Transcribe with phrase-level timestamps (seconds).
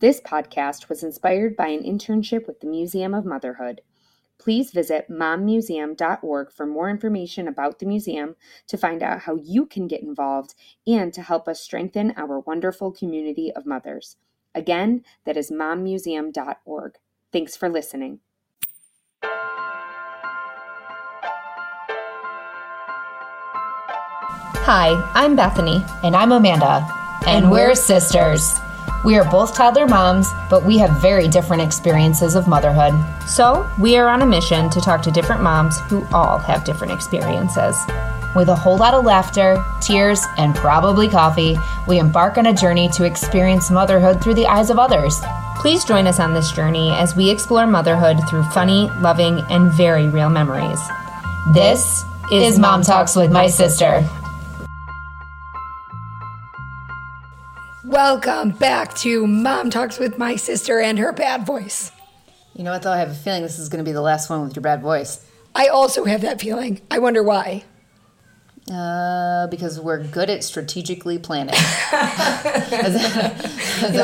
[0.00, 3.80] This podcast was inspired by an internship with the Museum of Motherhood.
[4.38, 8.36] Please visit mommuseum.org for more information about the museum,
[8.68, 10.54] to find out how you can get involved,
[10.86, 14.16] and to help us strengthen our wonderful community of mothers.
[14.54, 16.94] Again, that is mommuseum.org.
[17.32, 18.20] Thanks for listening.
[24.62, 25.82] Hi, I'm Bethany.
[26.04, 26.86] And I'm Amanda.
[27.26, 28.60] And, And we're we're sisters.
[29.04, 32.92] We are both toddler moms, but we have very different experiences of motherhood.
[33.28, 36.92] So, we are on a mission to talk to different moms who all have different
[36.92, 37.76] experiences.
[38.34, 42.88] With a whole lot of laughter, tears, and probably coffee, we embark on a journey
[42.90, 45.20] to experience motherhood through the eyes of others.
[45.56, 50.08] Please join us on this journey as we explore motherhood through funny, loving, and very
[50.08, 50.80] real memories.
[51.54, 54.04] This is Mom Talks with my sister.
[57.98, 61.90] Welcome back to Mom Talks with my sister and her bad voice.
[62.54, 62.92] You know what, though?
[62.92, 64.82] I have a feeling this is going to be the last one with your bad
[64.82, 65.26] voice.
[65.52, 66.80] I also have that feeling.
[66.92, 67.64] I wonder why.
[68.72, 71.54] Uh, because we're good at strategically planning.
[71.56, 71.62] Look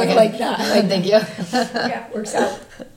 [0.09, 0.59] like that.
[0.59, 1.21] Like, Thank you.
[1.53, 2.59] yeah, works out.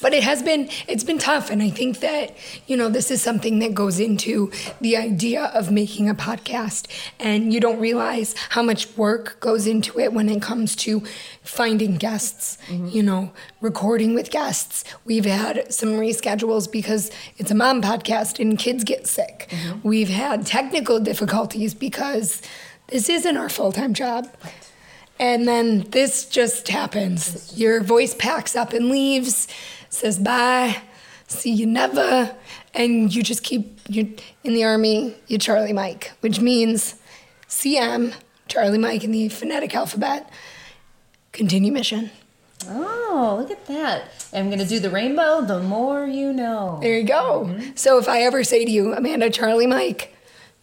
[0.00, 2.36] But it has been it's been tough and I think that
[2.66, 6.86] you know this is something that goes into the idea of making a podcast
[7.18, 11.02] and you don't realize how much work goes into it when it comes to
[11.42, 12.88] finding guests, mm-hmm.
[12.88, 14.84] you know, recording with guests.
[15.04, 19.48] We've had some reschedules because it's a mom podcast and kids get sick.
[19.50, 19.88] Mm-hmm.
[19.88, 22.42] We've had technical difficulties because
[22.88, 24.28] this isn't our full-time job.
[25.20, 27.58] And then this just happens.
[27.58, 29.48] Your voice packs up and leaves,
[29.90, 30.82] says bye,
[31.26, 32.34] see you never,
[32.74, 34.14] and you just keep you
[34.44, 36.96] in the army, you Charlie Mike, which means
[37.48, 38.14] CM,
[38.48, 40.30] Charlie Mike in the phonetic alphabet,
[41.32, 42.10] continue mission.
[42.66, 44.10] Oh, look at that.
[44.32, 46.78] I'm going to do the rainbow, the more you know.
[46.82, 47.46] There you go.
[47.46, 47.76] Mm-hmm.
[47.76, 50.14] So if I ever say to you, Amanda, Charlie Mike,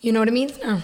[0.01, 0.59] you know what it means?
[0.61, 0.81] No.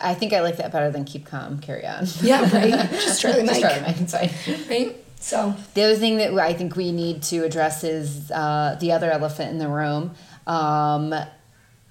[0.00, 2.06] I think I like that better than keep calm, carry on.
[2.20, 2.90] Yeah, right.
[2.90, 3.70] Just Charlie Just Mike.
[3.70, 4.68] Charlie Mike, it's fine.
[4.68, 5.05] Right?
[5.26, 9.10] So The other thing that I think we need to address is uh, the other
[9.10, 10.14] elephant in the room.
[10.46, 11.12] Um,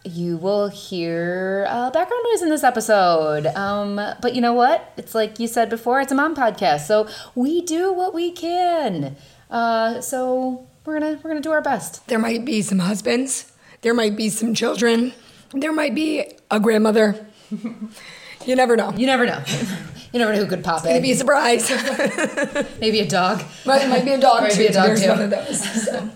[0.06, 3.48] you will hear uh, background noise in this episode.
[3.48, 4.94] Um, but you know what?
[4.96, 6.88] It's like you said before, it's a mom podcast.
[6.88, 9.18] So we do what we can.
[9.52, 12.08] Uh, so we're gonna we're gonna do our best.
[12.08, 15.12] there might be some husbands, there might be some children,
[15.52, 17.28] there might be a grandmother.
[18.46, 18.94] you never know.
[18.96, 19.44] You never know.
[20.16, 21.02] you never know who could pop It'd in.
[21.04, 21.70] be a surprise.
[22.80, 23.42] Maybe a dog.
[23.42, 24.60] It might be a dog Might too.
[24.60, 25.10] be a dog There's too.
[25.10, 25.84] one of those.
[25.84, 26.10] So.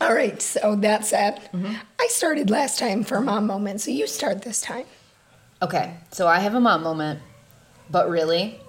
[0.00, 0.40] All right.
[0.40, 1.74] So that said, Mm-hmm.
[2.00, 3.80] I started last time for mom moment.
[3.80, 4.84] So you start this time.
[5.60, 7.18] Okay, so I have a mom moment,
[7.90, 8.60] but really,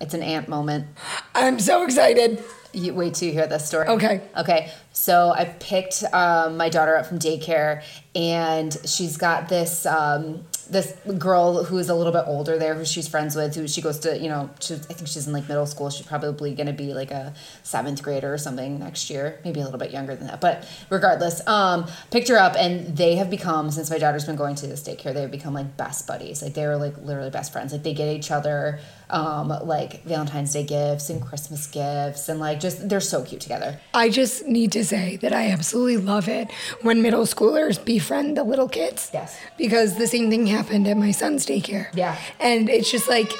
[0.00, 0.86] it's an aunt moment.
[1.34, 2.44] I'm so excited.
[2.72, 3.88] You wait till you hear this story.
[3.88, 4.20] Okay.
[4.36, 4.70] Okay.
[4.92, 7.82] So I picked um, my daughter up from daycare,
[8.14, 12.84] and she's got this um, this girl who is a little bit older there, who
[12.84, 15.48] she's friends with, who she goes to, you know, she, I think she's in like
[15.48, 15.88] middle school.
[15.88, 19.64] She's probably going to be like a seventh grader or something next year, maybe a
[19.64, 20.40] little bit younger than that.
[20.40, 24.56] But regardless, um, picked her up, and they have become since my daughter's been going
[24.56, 26.42] to this daycare, they have become like best buddies.
[26.42, 27.72] Like they were like literally best friends.
[27.72, 28.80] Like they get each other
[29.10, 33.80] um, like Valentine's Day gifts and Christmas gifts, and like just they're so cute together.
[33.92, 36.50] I just need to say that I absolutely love it
[36.82, 39.10] when middle schoolers befriend the little kids.
[39.12, 39.38] Yes.
[39.58, 41.94] Because the same thing happened at my son's daycare.
[41.94, 42.16] Yeah.
[42.40, 43.32] And it's just like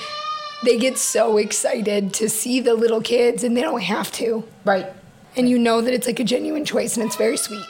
[0.64, 4.44] they get so excited to see the little kids and they don't have to.
[4.64, 4.86] Right.
[5.36, 7.64] And you know that it's like a genuine choice and it's very sweet.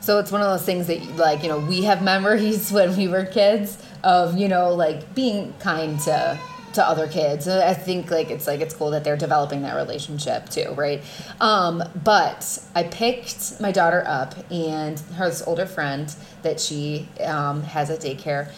[0.00, 3.08] So it's one of those things that like, you know, we have memories when we
[3.08, 6.38] were kids of, you know, like being kind to
[6.78, 7.48] to other kids.
[7.48, 11.02] I think like it's like it's cool that they're developing that relationship too, right?
[11.40, 17.90] Um, but I picked my daughter up and her older friend that she um, has
[17.90, 18.52] at daycare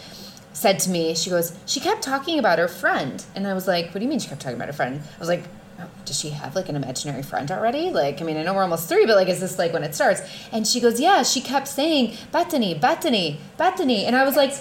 [0.53, 3.25] said to me, she goes, she kept talking about her friend.
[3.35, 5.01] And I was like, what do you mean she kept talking about her friend?
[5.01, 5.43] I was like,
[5.79, 7.89] oh, does she have like an imaginary friend already?
[7.89, 9.95] Like, I mean, I know we're almost three, but like, is this like when it
[9.95, 10.21] starts?
[10.51, 14.05] And she goes, yeah, she kept saying, Bethany, Bethany, Bethany.
[14.05, 14.53] And I was like,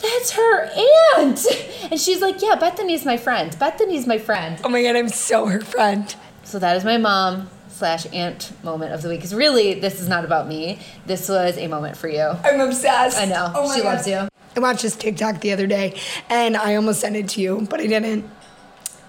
[0.00, 0.70] that's her
[1.16, 1.46] aunt.
[1.90, 3.56] And she's like, yeah, Bethany's my friend.
[3.58, 4.60] Bethany's my friend.
[4.64, 6.14] Oh my god, I'm so her friend.
[6.44, 9.18] So that is my mom slash aunt moment of the week.
[9.18, 10.78] Because really, this is not about me.
[11.06, 12.22] This was a moment for you.
[12.44, 13.18] I'm obsessed.
[13.18, 13.52] I know.
[13.54, 13.94] Oh my she God.
[13.94, 14.28] loves you.
[14.56, 16.00] I watched this TikTok the other day
[16.30, 18.30] and I almost sent it to you, but I didn't.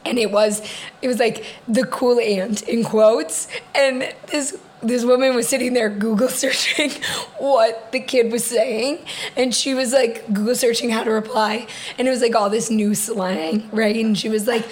[0.03, 0.61] And it was
[1.01, 3.47] it was like the cool aunt in quotes.
[3.75, 6.91] And this this woman was sitting there Google searching
[7.37, 9.05] what the kid was saying,
[9.35, 11.67] and she was like Google searching how to reply,
[11.97, 13.95] and it was like all this new slang, right?
[13.95, 14.65] And she was like,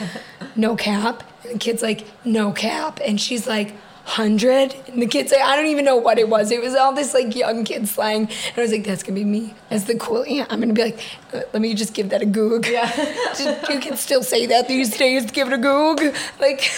[0.55, 3.73] "No cap," and the kid's like, "No cap," and she's like.
[4.05, 6.51] Hundred and the kid's like, I don't even know what it was.
[6.51, 9.23] It was all this like young kid slang, and I was like, "That's gonna be
[9.23, 10.99] me as the cool." Yeah, I'm gonna be like,
[11.31, 12.91] "Uh, "Let me just give that a goog." Yeah,
[13.69, 15.31] you can still say that these days.
[15.31, 16.01] Give it a goog.
[16.37, 16.69] Like,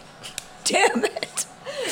[0.64, 1.46] damn it.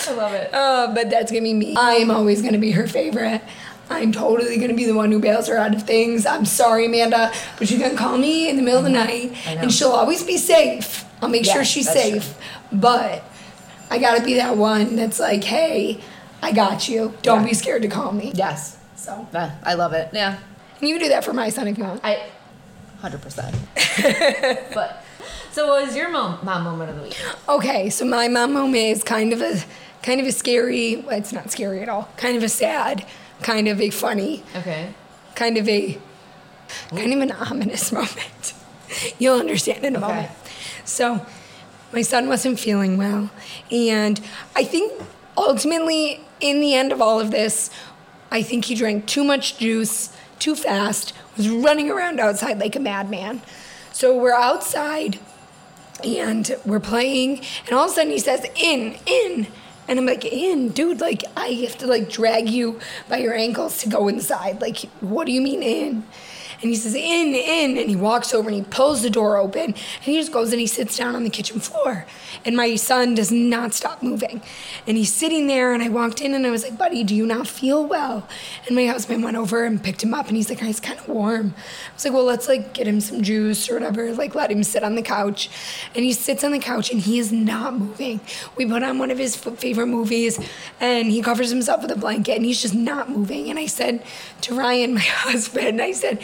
[0.08, 0.52] I love it.
[0.52, 1.74] Uh, but that's gonna be me.
[1.78, 3.42] I'm always gonna be her favorite.
[3.90, 6.24] I'm totally gonna be the one who bails her out of things.
[6.26, 9.70] I'm sorry, Amanda, but she's gonna call me in the middle of the night, and
[9.72, 11.04] she'll always be safe.
[11.20, 12.34] I'll make sure she's safe,
[12.72, 13.22] but
[13.90, 16.00] I gotta be that one that's like, hey,
[16.42, 17.14] I got you.
[17.22, 17.46] Don't Yeah.
[17.48, 18.32] be scared to call me.
[18.34, 18.76] Yes.
[18.96, 20.08] So Yeah, I love it.
[20.12, 20.38] Yeah.
[20.80, 22.00] and you can do that for my son if you want.
[22.04, 22.26] I,
[23.00, 23.54] hundred percent.
[24.74, 25.01] But
[25.52, 27.16] so, what was your mom, mom moment of the week?
[27.48, 29.62] Okay, so my mom moment is kind of a
[30.02, 30.96] kind of a scary.
[30.96, 32.08] Well, it's not scary at all.
[32.16, 33.06] Kind of a sad.
[33.42, 34.42] Kind of a funny.
[34.56, 34.94] Okay.
[35.34, 35.98] kind of a
[36.90, 38.54] kind of an ominous moment.
[39.18, 40.06] You'll understand in a Okay.
[40.08, 40.30] moment.
[40.84, 41.24] So,
[41.92, 43.30] my son wasn't feeling well,
[43.70, 44.20] and
[44.56, 44.92] I think
[45.36, 47.70] ultimately, in the end of all of this,
[48.30, 52.80] I think he drank too much juice too fast, was running around outside like a
[52.80, 53.42] madman.
[53.92, 55.18] So we're outside
[56.04, 59.46] and we're playing, and all of a sudden he says, "In, in,"
[59.88, 61.00] and I'm like, "In, dude!
[61.00, 64.60] Like I have to like drag you by your ankles to go inside.
[64.60, 66.04] Like, what do you mean in?"
[66.62, 69.64] And he says, "In, in," and he walks over and he pulls the door open,
[69.64, 72.06] and he just goes and he sits down on the kitchen floor,
[72.44, 74.40] and my son does not stop moving,
[74.86, 77.26] and he's sitting there, and I walked in and I was like, "Buddy, do you
[77.26, 78.28] not feel well?"
[78.66, 81.08] And my husband went over and picked him up, and he's like, "He's kind of
[81.08, 84.52] warm." I was like, "Well, let's like get him some juice or whatever, like let
[84.52, 85.50] him sit on the couch,"
[85.96, 88.20] and he sits on the couch and he is not moving.
[88.56, 90.38] We put on one of his favorite movies,
[90.80, 93.50] and he covers himself with a blanket, and he's just not moving.
[93.50, 94.04] And I said
[94.42, 96.22] to Ryan, my husband, I said.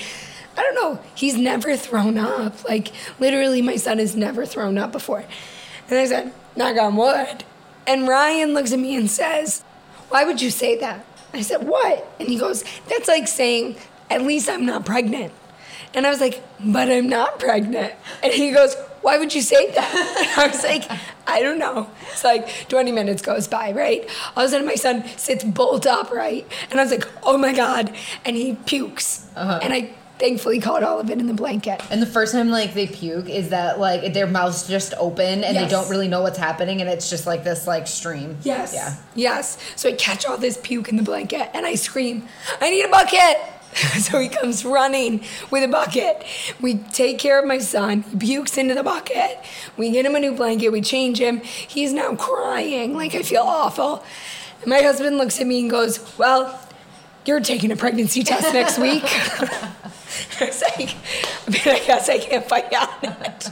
[0.59, 1.01] I don't know.
[1.15, 2.69] He's never thrown up.
[2.69, 2.89] Like,
[3.21, 5.25] literally, my son has never thrown up before.
[5.89, 7.45] And I said, knock on wood.
[7.87, 9.63] And Ryan looks at me and says,
[10.09, 11.07] Why would you say that?
[11.33, 12.07] I said, What?
[12.19, 13.77] And he goes, That's like saying,
[14.11, 15.33] At least I'm not pregnant.
[15.95, 17.95] And I was like, But I'm not pregnant.
[18.23, 20.27] And he goes, Why would you say that?
[20.39, 20.85] And I was like,
[21.27, 21.89] I don't know.
[22.11, 24.09] It's like 20 minutes goes by, right?
[24.37, 26.47] All of a sudden, my son sits bolt upright.
[26.71, 27.95] And I was like, Oh my God.
[28.25, 29.27] And he pukes.
[29.37, 29.61] Uh-huh.
[29.63, 31.81] And I thankfully caught all of it in the blanket.
[31.91, 35.55] And the first time like they puke is that like their mouth's just open and
[35.55, 35.65] Yes.
[35.65, 38.37] they don't really know what's happening and it's just like this like stream.
[38.43, 38.73] Yes.
[38.75, 38.95] Yeah.
[39.15, 39.59] Yes.
[39.77, 42.29] So I catch all this puke in the blanket and I scream,
[42.61, 43.37] I need a bucket.
[44.01, 46.25] so he comes running with a bucket.
[46.61, 48.01] We take care of my son.
[48.03, 49.39] He pukes into the bucket.
[49.77, 50.71] We get him a new blanket.
[50.71, 51.41] We change him.
[51.43, 52.95] He's now crying.
[52.95, 54.03] Like, I feel awful.
[54.63, 56.59] And my husband looks at me and goes, Well,
[57.27, 59.05] you're taking a pregnancy test next week.
[60.41, 60.95] I was like,
[61.47, 62.89] I mean, I guess I can't fight on
[63.25, 63.51] it.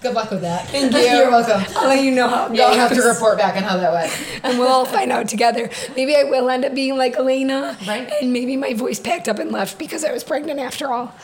[0.00, 0.68] Good luck with that.
[0.68, 0.98] Thank you.
[0.98, 1.64] You're welcome.
[1.78, 3.90] I'll let you know how it Yeah, you have to report back on how that
[3.92, 4.12] went.
[4.44, 5.70] and we'll all find out together.
[5.96, 8.12] Maybe I will end up being like Elena, Right.
[8.20, 11.14] And maybe my voice packed up and left because I was pregnant after all.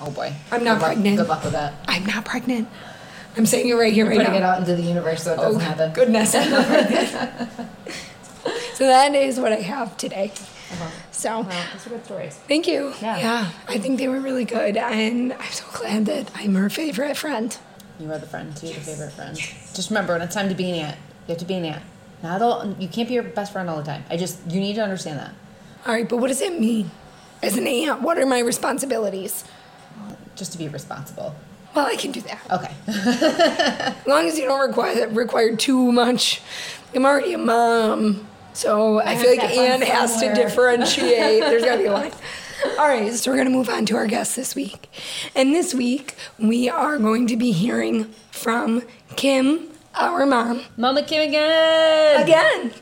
[0.00, 0.32] Oh boy.
[0.50, 1.16] I'm not Good luck- pregnant.
[1.18, 1.74] Good luck with that.
[1.88, 2.68] I'm not pregnant.
[3.36, 4.38] I'm saying it right here, right Putting now.
[4.38, 5.92] it out into the universe so it doesn't oh happen.
[5.92, 7.10] goodness, I'm not pregnant.
[8.74, 10.32] so that is what I have today.
[10.72, 10.90] Uh-huh.
[11.12, 12.34] So Well, those are good stories.
[12.48, 12.92] thank you.
[13.02, 13.18] Yeah.
[13.18, 17.16] yeah, I think they were really good, and I'm so glad that I'm her favorite
[17.16, 17.56] friend.
[18.00, 18.48] You are the friend.
[18.62, 19.36] You're the favorite friend.
[19.36, 21.82] Just remember, when it's time to be an aunt, you have to be an aunt.
[22.22, 22.74] Not all.
[22.78, 24.04] You can't be your best friend all the time.
[24.10, 25.32] I just you need to understand that.
[25.86, 26.90] All right, but what does it mean?
[27.42, 29.44] As an aunt, what are my responsibilities?
[30.36, 31.34] Just to be responsible.
[31.74, 32.40] Well, I can do that.
[32.50, 32.72] Okay.
[32.86, 36.40] As long as you don't require require too much.
[36.94, 41.40] I'm already a mom, so I, feel like Anne has to differentiate.
[41.42, 42.12] There's gotta be a line.
[42.78, 44.88] All right, so we're gonna move on to our guest this week,
[45.34, 48.82] and this week we are going to be hearing from
[49.16, 52.22] Kim, our mom, Mama Kim again.
[52.22, 52.72] again.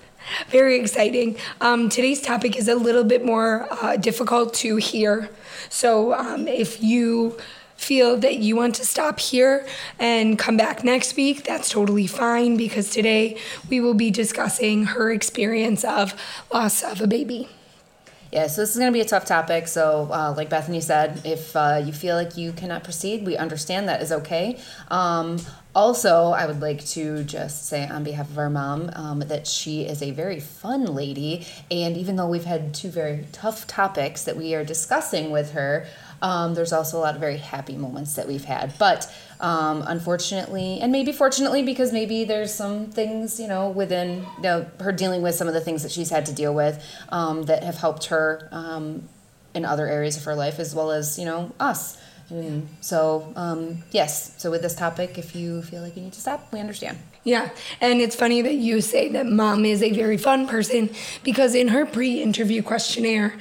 [0.49, 1.37] Very exciting.
[1.61, 5.29] Um, today's topic is a little bit more uh, difficult to hear.
[5.69, 7.37] So um, if you
[7.81, 9.67] feel that you want to stop here
[9.99, 13.39] and come back next week, that's totally fine because today
[13.71, 16.15] we will be discussing her experience of
[16.53, 17.49] loss of a baby.
[18.31, 19.67] Yeah, so this is going to be a tough topic.
[19.67, 23.89] So, uh, like Bethany said, if uh, you feel like you cannot proceed, we understand
[23.89, 24.59] that is okay.
[24.89, 25.39] Um,
[25.75, 29.83] also, I would like to just say on behalf of our mom um, that she
[29.83, 31.47] is a very fun lady.
[31.71, 35.87] And even though we've had two very tough topics that we are discussing with her,
[36.23, 38.77] um, there's also a lot of very happy moments that we've had.
[38.79, 39.11] But
[39.41, 44.67] Um, unfortunately, and maybe fortunately, because maybe there's some things, you know, within you know,
[44.81, 46.77] her dealing with some of the things that she's had to deal with
[47.09, 49.09] um, that have helped her um,
[49.55, 51.97] in other areas of her life, as well as, you know, us.
[52.31, 56.21] And so, um, yes, so with this topic, if you feel like you need to
[56.21, 56.99] stop, we understand.
[57.25, 60.91] Yeah, and it's funny that you say that mom is a very fun person
[61.23, 63.35] because in her pre interview questionnaire,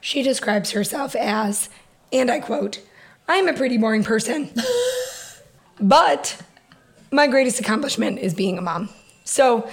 [0.00, 1.70] she describes herself as,
[2.12, 2.80] and I quote,
[3.28, 4.50] I'm a pretty boring person,
[5.80, 6.42] but
[7.10, 8.90] my greatest accomplishment is being a mom.
[9.24, 9.70] So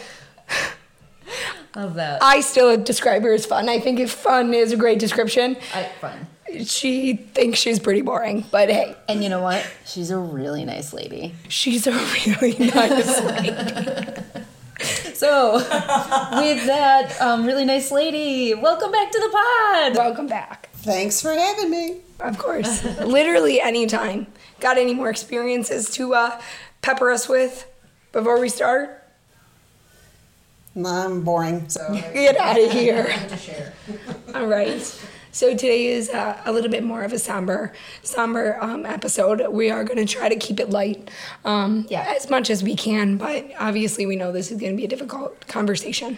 [1.75, 2.21] Love that.
[2.21, 3.69] I still describe her as fun.
[3.69, 6.27] I think if fun is a great description, I, fun.
[6.65, 9.65] She thinks she's pretty boring, but hey, And you know what?
[9.85, 11.33] She's a really nice lady.
[11.47, 11.91] she's a
[12.41, 14.21] really nice lady.
[15.13, 19.95] So, with that um, really nice lady, welcome back to the pod.
[19.95, 20.69] Welcome back.
[20.73, 21.97] Thanks for having me.
[22.19, 22.83] Of course.
[22.99, 24.25] Literally anytime.
[24.59, 26.41] Got any more experiences to uh,
[26.81, 27.67] pepper us with
[28.11, 28.97] before we start?
[30.75, 33.13] I'm boring, so Get out of here.
[34.35, 35.01] All right.
[35.31, 37.71] So today is uh, a little bit more of a somber,
[38.03, 39.47] somber um, episode.
[39.49, 41.09] We are going to try to keep it light,
[41.45, 42.13] um, Yeah.
[42.15, 43.17] as much as we can.
[43.17, 46.17] But obviously, we know this is going to be a difficult conversation.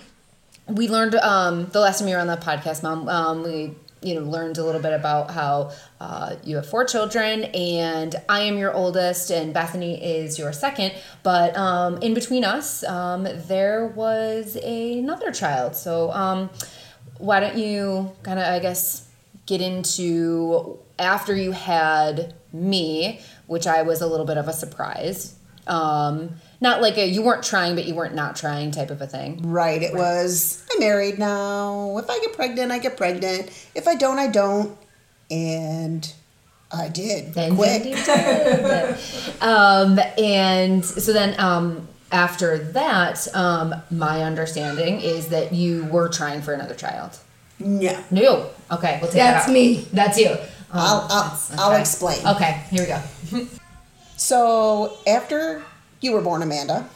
[0.68, 3.08] we learned um, the last time you were on the podcast, Mom.
[3.10, 7.44] Um, we you know learned a little bit about how uh, you have four children,
[7.54, 10.94] and I am your oldest, and Bethany is your second.
[11.22, 15.76] But um, in between us, um, there was another child.
[15.76, 16.50] So um,
[17.18, 19.03] why don't you kind of, I guess,
[19.46, 25.36] get into after you had me, which I was a little bit of a surprise.
[25.66, 29.08] Um, not like a you weren't trying, but you weren't not trying type of a
[29.08, 29.42] thing.
[29.44, 29.82] right.
[29.82, 31.98] It was I'm married now.
[31.98, 33.50] If I get pregnant, I get pregnant.
[33.76, 34.78] If I don't, I don't.
[35.32, 36.14] And
[36.72, 37.34] I did.
[37.34, 37.84] Then Quick.
[37.84, 38.98] did.
[39.42, 46.42] um, and so then um, after that, um, my understanding is that you were trying
[46.42, 47.18] for another child.
[47.64, 48.04] No.
[48.12, 48.50] No.
[48.72, 49.54] Okay, we'll take That's that out.
[49.54, 49.88] me.
[49.94, 50.30] That's you.
[50.30, 50.38] Um,
[50.72, 52.26] I'll I'll, that's- I'll explain.
[52.28, 52.88] Okay, here we
[53.42, 53.48] go.
[54.16, 55.64] So after
[56.00, 56.88] you were born, Amanda,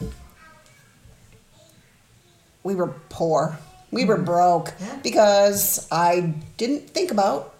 [2.62, 3.58] we were poor.
[3.90, 4.72] We were broke
[5.02, 7.54] because I didn't think about,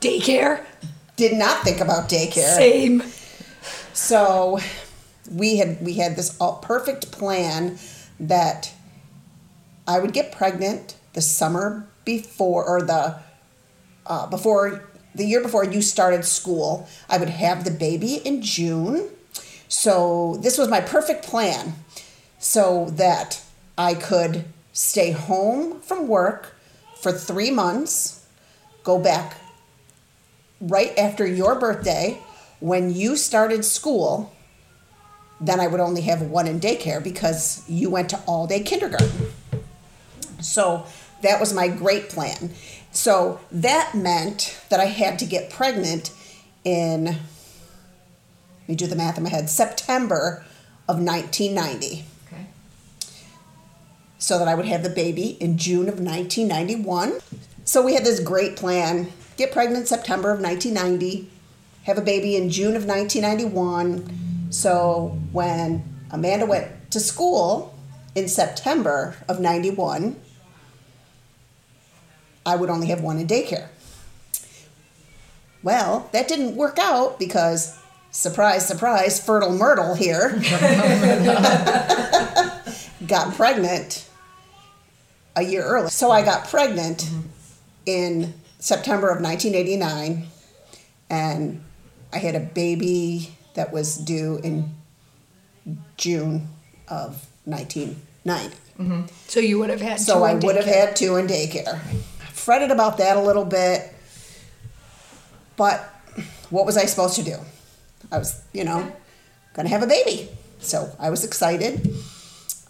[0.00, 0.64] Daycare?
[1.16, 2.56] did not think about daycare.
[2.56, 3.02] Same.
[3.94, 4.58] So
[5.32, 7.78] we had we had this all perfect plan
[8.20, 8.72] that
[9.88, 13.16] I would get pregnant the summer before or the
[14.06, 14.84] uh, before
[15.16, 16.88] the year before you started school.
[17.08, 19.08] I would have the baby in June.
[19.66, 21.74] So this was my perfect plan
[22.38, 23.42] so that
[23.76, 26.54] I could stay home from work
[27.00, 28.24] for 3 months,
[28.84, 29.36] go back
[30.60, 32.18] right after your birthday
[32.60, 34.32] when you started school
[35.38, 39.10] then i would only have one in daycare because you went to all day kindergarten
[40.40, 40.86] so
[41.26, 42.50] that was my great plan
[42.92, 46.10] so that meant that i had to get pregnant
[46.64, 50.44] in let me do the math in my head september
[50.88, 52.46] of 1990 Okay.
[54.18, 57.14] so that I would have the baby in June of 1991.
[57.64, 61.28] So we had this great plan get pregnant September of 1990,
[61.84, 64.48] have a baby in June of 1991.
[64.50, 67.74] So when Amanda went to school
[68.14, 70.16] in September of 91,
[72.46, 73.66] I would only have one in daycare.
[75.62, 77.76] Well, that didn't work out because,
[78.12, 80.30] surprise, surprise, Fertile Myrtle here
[83.06, 84.08] got pregnant
[85.34, 85.90] a year early.
[85.90, 87.26] So I got pregnant mm-hmm.
[87.84, 90.28] in September of 1989,
[91.10, 91.64] and
[92.12, 94.70] I had a baby that was due in
[95.96, 96.48] June
[96.86, 98.56] of 1990.
[98.78, 99.02] Mm-hmm.
[99.26, 101.80] So you would have had So I would have had two in daycare.
[102.46, 103.92] Fretted about that a little bit,
[105.56, 105.80] but
[106.50, 107.38] what was I supposed to do?
[108.12, 108.92] I was, you know,
[109.54, 110.28] gonna have a baby.
[110.60, 111.92] So I was excited.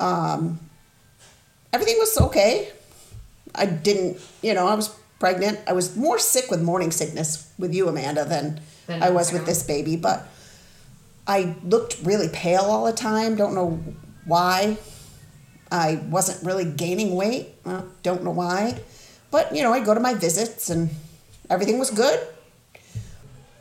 [0.01, 0.59] Um,
[1.75, 2.73] everything was okay.
[3.55, 5.61] I didn't, you know, I was pregnant.
[5.67, 9.45] I was more sick with morning sickness with you, Amanda, than Than I was with
[9.45, 10.27] this baby, but
[11.27, 13.37] I looked really pale all the time.
[13.37, 13.79] Don't know
[14.25, 14.79] why.
[15.71, 17.49] I wasn't really gaining weight.
[17.63, 18.81] Well, don't know why.
[19.31, 20.91] But, you know, I'd go to my visits and
[21.51, 22.21] everything was good.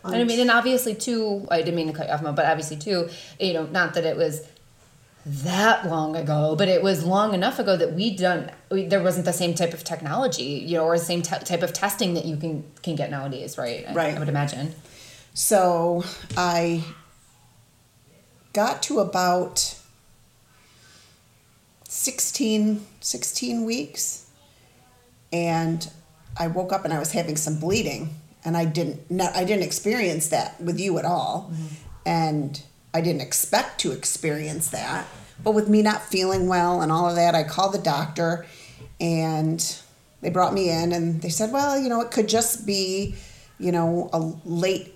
[0.04, 1.48] And I mean, and obviously too.
[1.50, 3.10] I didn't mean to cut you off, Mom, but obviously too.
[3.40, 4.48] You know, not that it was
[5.26, 8.52] that long ago, but it was long enough ago that we done.
[8.70, 11.64] We, there wasn't the same type of technology, you know, or the same t- type
[11.64, 13.84] of testing that you can can get nowadays, right?
[13.90, 14.16] I- Right.
[14.16, 14.76] I would imagine.
[15.34, 16.04] So
[16.38, 16.84] I
[18.54, 19.76] got to about
[21.90, 24.25] 16, 16 weeks,
[25.36, 25.92] and
[26.40, 28.16] I woke up and I was having some bleeding,
[28.46, 31.76] and I didn't no, I didn't experience that with you at all, mm-hmm.
[32.06, 32.62] and
[32.94, 35.06] I didn't expect to experience that.
[35.44, 38.46] But with me not feeling well and all of that, I called the doctor,
[39.02, 39.60] and
[40.22, 43.16] they brought me in, and they said, well, you know, it could just be,
[43.60, 44.94] you know, a late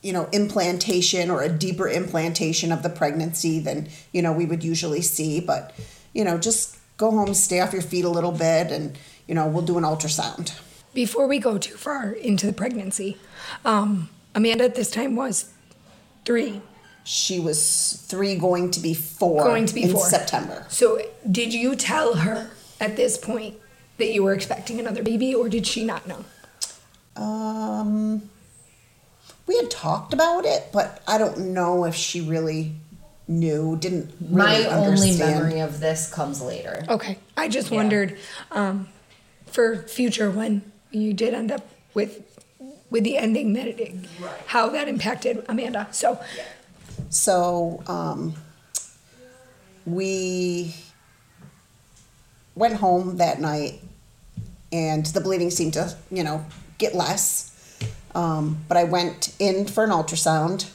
[0.00, 4.64] you know implantation or a deeper implantation of the pregnancy than you know we would
[4.64, 5.40] usually see.
[5.40, 5.74] But
[6.14, 9.46] you know just go home stay off your feet a little bit and you know
[9.46, 10.52] we'll do an ultrasound
[10.94, 13.16] Before we go too far into the pregnancy,
[13.64, 15.52] um, Amanda at this time was
[16.26, 16.60] three.
[17.04, 17.58] she was
[18.10, 20.04] three going to be four Going to be in four.
[20.04, 21.00] september So,
[21.30, 22.50] did you tell her
[22.80, 23.54] at this point
[23.98, 26.24] that you were expecting another baby, or did she not know?
[27.16, 28.22] um
[29.46, 32.72] we had talked about it but i don't know if she really
[33.28, 36.84] knew didn't really My only memory of this comes later.
[36.88, 37.76] Okay, I just Yeah.
[37.76, 38.16] wondered
[38.50, 38.88] um,
[39.46, 42.22] for future when you did end up with
[42.90, 43.94] with the ending that it,
[44.46, 45.86] how that impacted Amanda.
[45.90, 46.18] So,
[47.10, 48.34] So um,
[49.84, 50.74] we
[52.54, 53.80] went home that night,
[54.72, 56.44] and the bleeding seemed to, you know,
[56.78, 57.54] get less.
[58.14, 60.68] Um, but I went in for an ultrasound,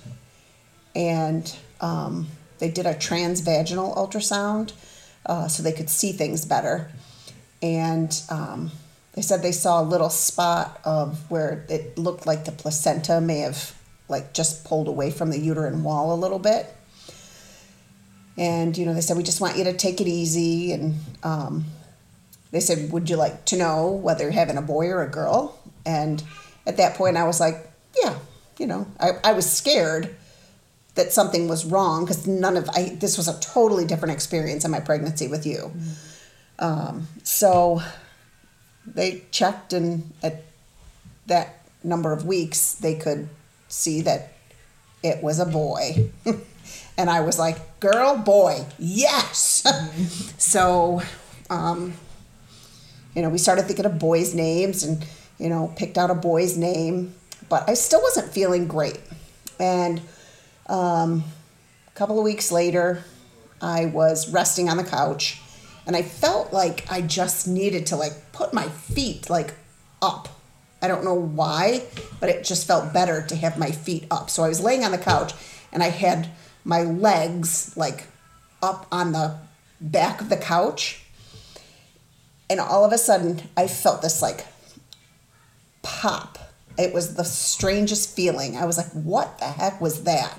[0.95, 2.27] and um,
[2.59, 4.73] they did a transvaginal ultrasound
[5.25, 6.91] uh, so they could see things better.
[7.61, 8.71] And um,
[9.13, 13.39] they said they saw a little spot of where it looked like the placenta may
[13.39, 13.77] have
[14.09, 16.73] like just pulled away from the uterine wall a little bit.
[18.37, 20.73] And you know, they said we just want you to take it easy.
[20.73, 21.65] And um,
[22.51, 25.59] they said, would you like to know whether you're having a boy or a girl?
[25.85, 26.23] And
[26.65, 27.69] at that point, I was like,
[28.01, 28.17] yeah,
[28.57, 30.15] you know, I, I was scared
[30.95, 34.71] that something was wrong because none of I this was a totally different experience in
[34.71, 35.71] my pregnancy with you.
[36.59, 37.81] Um, so
[38.85, 40.43] they checked, and at
[41.27, 43.29] that number of weeks, they could
[43.67, 44.33] see that
[45.01, 46.11] it was a boy.
[46.97, 49.63] and I was like, girl, boy, yes.
[50.37, 51.01] so,
[51.49, 51.93] um,
[53.15, 55.05] you know, we started thinking of boys' names and,
[55.39, 57.13] you know, picked out a boy's name,
[57.49, 58.99] but I still wasn't feeling great.
[59.59, 60.01] And
[60.67, 61.23] um,
[61.87, 63.03] a couple of weeks later,
[63.61, 65.41] I was resting on the couch
[65.85, 69.53] and I felt like I just needed to like put my feet like
[70.01, 70.29] up.
[70.81, 71.83] I don't know why,
[72.19, 74.29] but it just felt better to have my feet up.
[74.29, 75.33] So I was laying on the couch
[75.71, 76.29] and I had
[76.63, 78.05] my legs like
[78.61, 79.37] up on the
[79.79, 81.05] back of the couch.
[82.49, 84.45] And all of a sudden, I felt this like
[85.81, 86.37] pop.
[86.77, 88.57] It was the strangest feeling.
[88.57, 90.37] I was like, what the heck was that?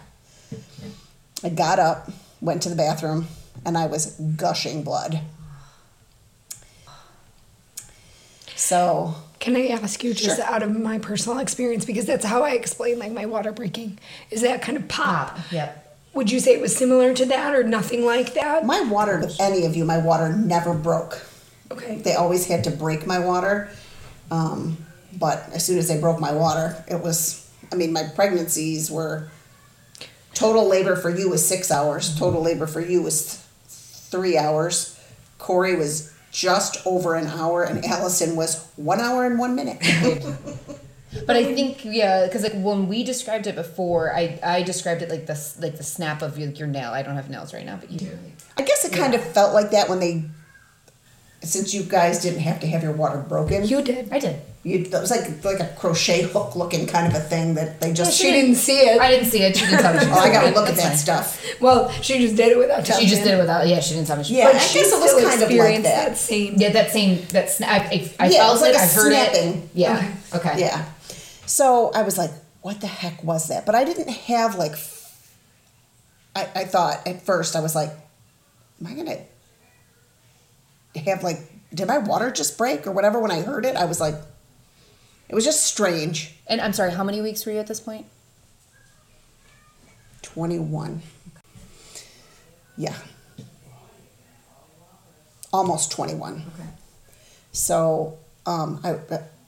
[1.44, 3.28] I got up, went to the bathroom,
[3.66, 5.20] and I was gushing blood.
[8.56, 10.44] So, can I ask you just Sure.
[10.46, 13.98] out of my personal experience because that's how I explain like my water breaking
[14.30, 15.38] is that kind of pop.
[15.50, 15.96] Yep.
[16.14, 18.64] Would you say it was similar to that or nothing like that?
[18.64, 21.20] my water, with any of you, my water never broke.
[21.70, 21.96] Okay.
[21.96, 23.68] They always had to break my water.
[24.30, 24.78] Um,
[25.18, 29.28] but as soon as they broke my water, it was, I mean, my pregnancies were
[30.34, 32.18] total labor for you was six hours, mm-hmm.
[32.18, 34.98] total labor for you was th- three hours.
[35.38, 37.92] Corey was just over an hour, and mm-hmm.
[37.92, 39.78] Allison was one hour and one minute.
[41.26, 45.08] But I think yeah, because like when we described it before, I I described it
[45.08, 46.90] like this like the snap of your, your nail.
[46.90, 48.18] I don't have nails right now, but you do.
[48.58, 50.24] I guess it kind of felt like that when they,
[51.42, 53.64] since you guys didn't have to have your water broken.
[53.64, 54.12] You did.
[54.12, 54.40] I did.
[54.66, 57.92] You, it was like like a crochet hook looking kind of a thing that they
[57.92, 58.16] just.
[58.18, 58.98] She didn't see it.
[58.98, 59.54] I didn't see it.
[59.54, 60.00] She didn't tell me.
[60.00, 61.24] She Oh, I gotta look at That's that fine.
[61.28, 61.60] stuff.
[61.60, 63.28] Well, she just did it without telling She just you.
[63.28, 63.68] did it without.
[63.68, 64.24] Yeah, she didn't tell me.
[64.24, 66.08] She, Yeah, But I she guess it was still kind of like experienced that.
[66.08, 66.54] that same.
[66.56, 67.80] Yeah, that same that sna- I, I,
[68.18, 68.76] I Yeah, it felt was like it.
[68.76, 69.52] a I've heard snapping.
[69.64, 69.68] it.
[69.74, 70.14] Yeah.
[70.34, 70.60] Okay.
[70.60, 70.84] Yeah.
[71.44, 72.30] So I was like,
[72.62, 73.66] what the heck was that?
[73.66, 75.30] But I didn't have like, f-
[76.34, 77.90] I, I thought at first, I was like,
[78.80, 78.94] am I
[80.94, 81.38] to have like,
[81.74, 83.20] did my water just break or whatever?
[83.20, 84.14] When I heard it, I was like,
[85.28, 86.34] it was just strange.
[86.46, 86.92] And I'm sorry.
[86.92, 88.06] How many weeks were you at this point?
[90.22, 91.02] 21.
[92.76, 92.96] Yeah.
[95.52, 96.44] Almost 21.
[96.54, 96.68] Okay.
[97.52, 98.98] So um, I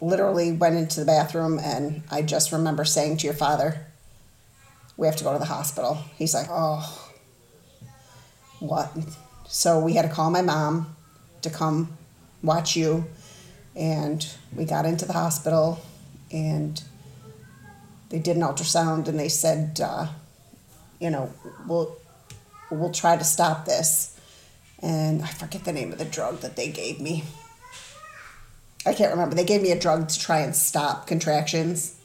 [0.01, 3.87] literally went into the bathroom and I just remember saying to your father,
[4.97, 5.99] we have to go to the hospital.
[6.17, 7.11] He's like, oh,
[8.61, 8.93] what?
[9.49, 10.95] So we had to call my mom
[11.43, 11.97] to come
[12.43, 13.05] watch you.
[13.77, 15.81] And we got into the hospital
[16.33, 16.83] and
[18.09, 20.09] they did an ultrasound and they said uh,
[20.99, 21.33] you know,
[21.67, 21.97] we'll
[22.71, 24.19] we'll try to stop this.
[24.81, 27.25] And I forget the name of the drug that they gave me.
[28.85, 29.35] I can't remember.
[29.35, 31.99] They gave me a drug to try and stop contractions.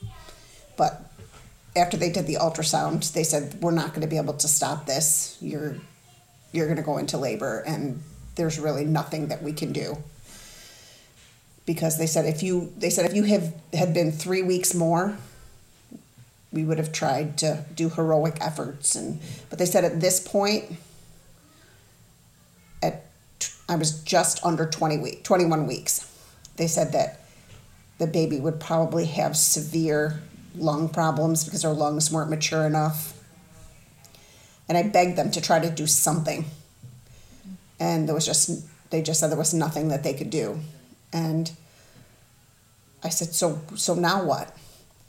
[0.78, 1.04] But
[1.76, 4.86] after they did the ultrasound, they said we're not going to be able to stop
[4.86, 5.38] this.
[5.42, 5.78] You're
[6.52, 8.02] you're going to go into labor and
[8.36, 9.98] there's really nothing that we can do.
[11.74, 15.18] Because they said if you they said if you have had been 3 weeks more,
[16.52, 20.66] we would have tried to do heroic efforts and but they said at this point
[22.84, 23.06] at
[23.70, 25.94] I was just under 20 week 21 weeks.
[26.58, 27.22] They said that
[28.00, 30.22] the baby would probably have severe
[30.56, 33.14] lung problems because her lungs weren't mature enough.
[34.68, 36.46] And I begged them to try to do something.
[37.80, 40.60] And there was just they just said there was nothing that they could do.
[41.14, 41.52] And
[43.04, 44.56] I said, "So so now what?"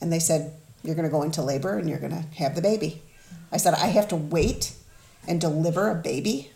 [0.01, 2.63] And they said, "You're going to go into labor and you're going to have the
[2.63, 3.03] baby."
[3.51, 4.75] I said, "I have to wait
[5.27, 6.51] and deliver a baby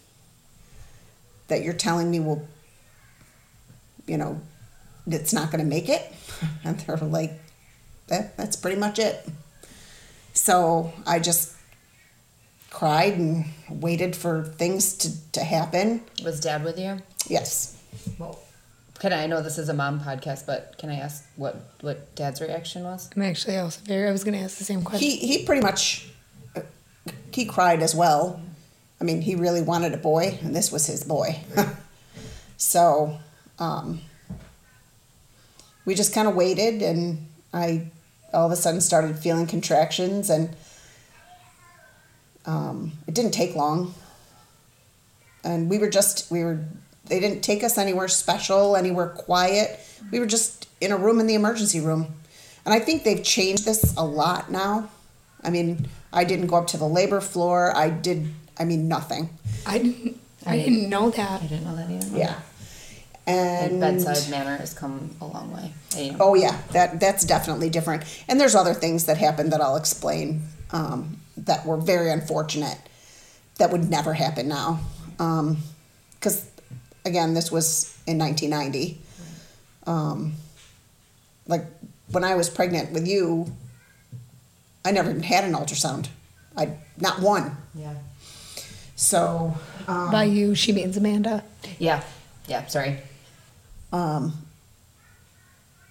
[1.48, 2.46] that you're telling me will
[4.06, 4.40] you know,
[5.06, 6.12] it's not going to make it?"
[6.64, 7.32] And they're like,
[8.08, 9.26] that, that's pretty much it.
[10.32, 11.54] So I just
[12.70, 16.02] cried and waited for things to, to happen.
[16.22, 16.98] Was dad with you?
[17.26, 17.80] Yes.
[18.18, 18.38] Well,
[18.98, 22.14] can I, I know this is a mom podcast, but can I ask what what
[22.14, 23.10] dad's reaction was?
[23.14, 24.08] I'm actually also very.
[24.08, 25.08] I was going to ask the same question.
[25.08, 26.08] He, he pretty much,
[26.54, 26.62] uh,
[27.32, 28.40] he cried as well.
[29.00, 31.40] I mean, he really wanted a boy, and this was his boy.
[32.56, 33.18] so,
[33.58, 34.00] um,
[35.84, 37.90] we just kind of waited, and I
[38.32, 40.54] all of a sudden started feeling contractions, and
[42.44, 43.94] um, it didn't take long.
[45.44, 46.64] And we were just, we were,
[47.06, 49.80] they didn't take us anywhere special, anywhere quiet.
[50.10, 52.14] We were just in a room in the emergency room.
[52.64, 54.90] And I think they've changed this a lot now.
[55.42, 57.76] I mean, I didn't go up to the labor floor.
[57.76, 59.30] I did, I mean, nothing.
[59.64, 60.20] I didn't.
[60.44, 61.42] I didn't know that.
[61.42, 62.16] I didn't know that either.
[62.16, 62.40] Yeah.
[63.26, 65.72] And And bedside manner has come a long way.
[66.20, 68.04] Oh yeah, that that's definitely different.
[68.28, 72.78] And there's other things that happened that I'll explain um, that were very unfortunate.
[73.58, 74.80] That would never happen now,
[76.20, 76.48] because
[77.06, 79.00] again, this was in 1990.
[79.86, 80.34] Um,
[81.46, 81.64] like
[82.10, 83.46] when I was pregnant with you,
[84.84, 86.08] I never even had an ultrasound.
[86.56, 87.56] I not one.
[87.74, 87.94] Yeah.
[88.96, 89.54] So
[89.86, 91.44] um, By you, she means Amanda.
[91.78, 92.02] Yeah.
[92.48, 92.66] Yeah.
[92.66, 92.98] Sorry.
[93.92, 94.32] um,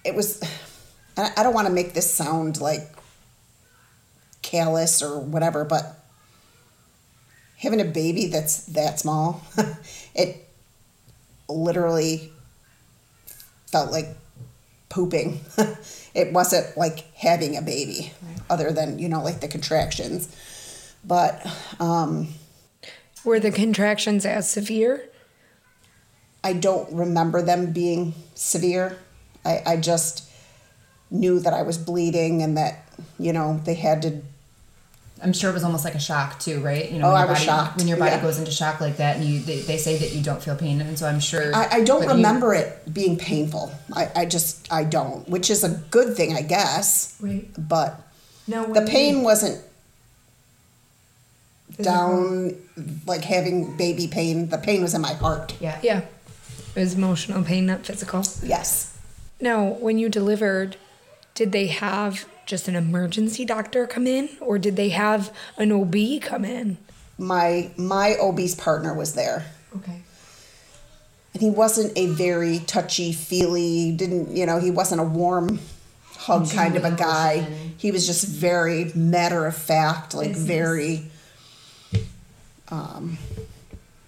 [0.04, 0.40] it was
[1.16, 2.82] I I don't want to make this sound like
[4.42, 5.98] callous or whatever, but
[7.58, 9.42] having a baby that's that small,
[10.14, 10.45] it
[11.48, 12.32] literally
[13.66, 14.08] felt like
[14.88, 15.40] pooping.
[16.14, 18.12] it wasn't like having a baby,
[18.48, 20.28] other than you know like the contractions.
[21.04, 21.46] But
[21.78, 22.28] um,
[23.24, 25.08] Were the contractions as severe?
[26.42, 28.98] I don't remember them being severe.
[29.44, 30.28] I, I just
[31.10, 34.22] knew that I was bleeding and that, you know, they had to.
[35.22, 36.90] I'm sure it was almost like a shock too, right?
[36.92, 38.20] You know, Oh, when I your was body, shocked, When your body yeah.
[38.22, 40.80] goes into shock like that, and you they, they say that you don't feel pain,
[40.80, 41.54] and so I'm sure.
[41.54, 43.72] I, I don't but you- remember it being painful.
[43.94, 47.16] I, I just, I don't, which is a good thing, I guess.
[47.20, 47.48] Right.
[47.58, 47.98] But
[48.46, 48.72] No.
[48.72, 49.62] the pain wasn't
[51.80, 52.54] down
[53.06, 54.48] like having baby pain.
[54.48, 55.54] The pain was in my heart.
[55.60, 55.78] yeah.
[55.82, 56.02] Yeah.
[56.74, 58.22] It was emotional pain, not physical.
[58.42, 58.96] Yes.
[59.40, 60.76] Now, when you delivered,
[61.36, 65.94] did they have just an emergency doctor come in, or did they have an OB
[66.22, 66.78] come in?
[67.18, 69.46] My my OB's partner was there.
[69.76, 70.00] Okay.
[71.34, 75.58] and he wasn't a very touchy feely didn't you know he wasn't a warm
[76.16, 77.40] hug kind of a guy
[77.76, 81.10] he was just very matter of fact like very
[82.68, 83.18] um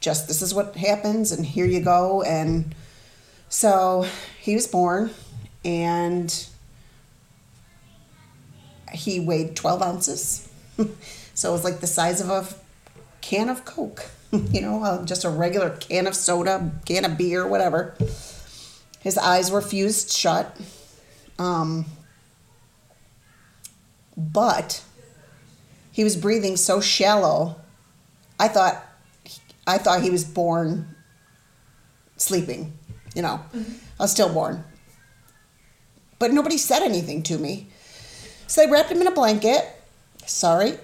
[0.01, 2.75] just this is what happens and here you go and
[3.51, 4.07] so
[4.41, 5.11] he was born
[5.67, 6.49] and
[8.93, 10.49] he weighed 12 ounces.
[11.35, 12.45] So it was like the size of a
[13.21, 17.47] can of coke you know uh, just a regular can of soda can of beer
[17.47, 17.97] whatever.
[18.99, 20.57] His eyes were fused shut.
[21.39, 21.87] Um,
[24.17, 24.83] but
[25.93, 27.57] he was breathing so shallow
[28.41, 28.85] i thought
[29.65, 30.89] i thought he was born
[32.17, 32.77] sleeping
[33.15, 34.65] you know i was stillborn.
[36.19, 37.69] But nobody said anything to me
[38.49, 39.65] so they wrapped him in a blanket
[40.27, 40.71] sorry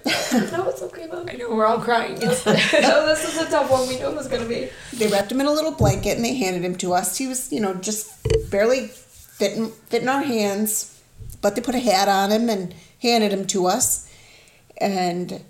[0.51, 1.27] No, it's okay, Mom.
[1.29, 2.17] I know we're all crying.
[2.21, 3.87] It's, oh, this is a tough one.
[3.87, 4.69] We know it was gonna be.
[4.93, 7.17] they wrapped him in a little blanket and they handed him to us.
[7.17, 8.11] He was, you know, just
[8.49, 10.99] barely fitting fitting our hands,
[11.41, 14.09] but they put a hat on him and handed him to us.
[14.77, 15.43] And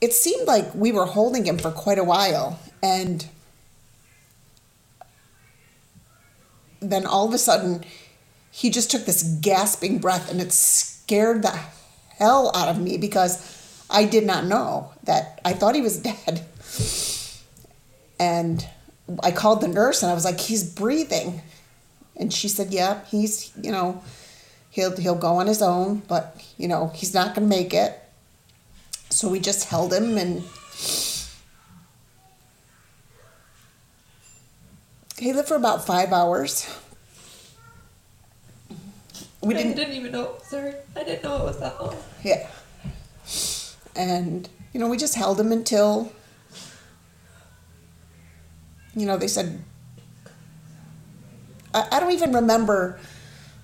[0.00, 2.58] it seemed like we were holding him for quite a while.
[2.82, 3.26] And
[6.80, 7.84] then all of a sudden,
[8.50, 11.58] he just took this gasping breath and it scared the
[12.18, 16.44] hell out of me because I did not know that I thought he was dead.
[18.18, 18.66] And
[19.22, 21.42] I called the nurse and I was like, he's breathing.
[22.16, 24.02] And she said, yeah, he's, you know,
[24.70, 27.98] he'll, he'll go on his own, but, you know, he's not going to make it.
[29.08, 30.44] So we just held him and
[35.18, 36.68] he lived for about five hours.
[39.42, 40.36] We didn't, didn't even know.
[40.44, 41.96] Sorry, I didn't know it was that long.
[42.22, 42.46] yeah.
[43.96, 46.12] And, you know, we just held him until,
[48.94, 49.62] you know, they said,
[51.74, 53.00] I, I don't even remember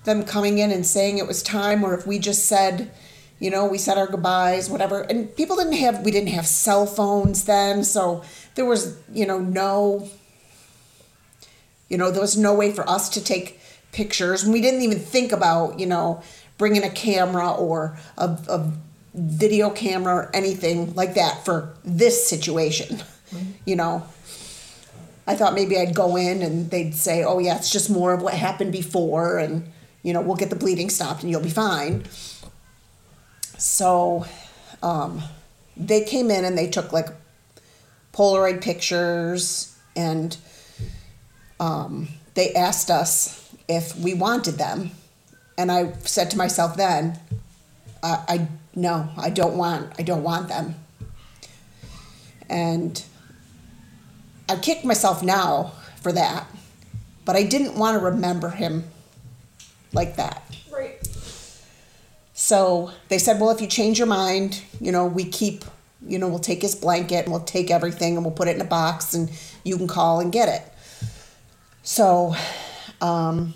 [0.03, 2.91] them coming in and saying it was time or if we just said,
[3.39, 5.01] you know, we said our goodbyes, whatever.
[5.01, 7.83] And people didn't have, we didn't have cell phones then.
[7.83, 8.23] So
[8.55, 10.09] there was, you know, no,
[11.87, 13.59] you know, there was no way for us to take
[13.97, 14.43] pictures.
[14.43, 16.21] And we didn't even think about, you know,
[16.59, 18.71] bringing a camera or a, a
[19.15, 23.03] video camera or anything like that for this situation,
[23.65, 24.03] you know.
[25.25, 28.21] I thought maybe I'd go in and they'd say, oh, yeah, it's just more of
[28.21, 29.67] what happened before, and,
[30.03, 32.05] you know, we'll get the bleeding stopped and you'll be fine.
[33.57, 34.25] So
[34.81, 35.23] um,
[35.75, 37.07] they came in and they took like
[38.13, 40.37] Polaroid pictures and
[41.59, 44.91] um, they asked us if we wanted them.
[45.57, 47.19] And I said to myself then,
[48.03, 50.75] I, I no, I don't want, I don't want them.
[52.49, 53.03] And
[54.47, 56.47] I kick myself now for that,
[57.25, 58.85] but I didn't want to remember him
[59.93, 60.43] like that.
[60.71, 61.05] Right.
[62.33, 65.65] So they said, well, if you change your mind, you know, we keep,
[66.05, 68.61] you know, we'll take his blanket and we'll take everything and we'll put it in
[68.61, 69.29] a box and
[69.63, 70.61] you can call and get it.
[71.81, 72.35] So
[73.01, 73.53] um,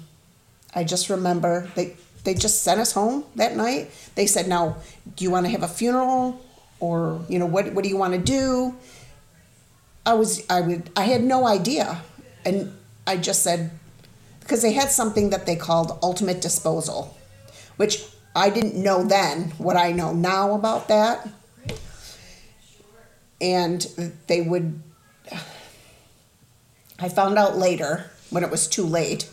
[0.73, 3.91] I just remember they, they just sent us home that night.
[4.15, 4.77] They said, now,
[5.15, 6.41] do you want to have a funeral
[6.79, 8.75] or, you know, what, what do you want to do?
[10.05, 12.01] I was, I would, I had no idea.
[12.45, 12.75] And
[13.05, 13.71] I just said,
[14.39, 17.15] because they had something that they called ultimate disposal,
[17.77, 18.03] which
[18.35, 21.27] I didn't know then what I know now about that.
[23.39, 23.81] And
[24.27, 24.81] they would,
[26.99, 29.29] I found out later when it was too late.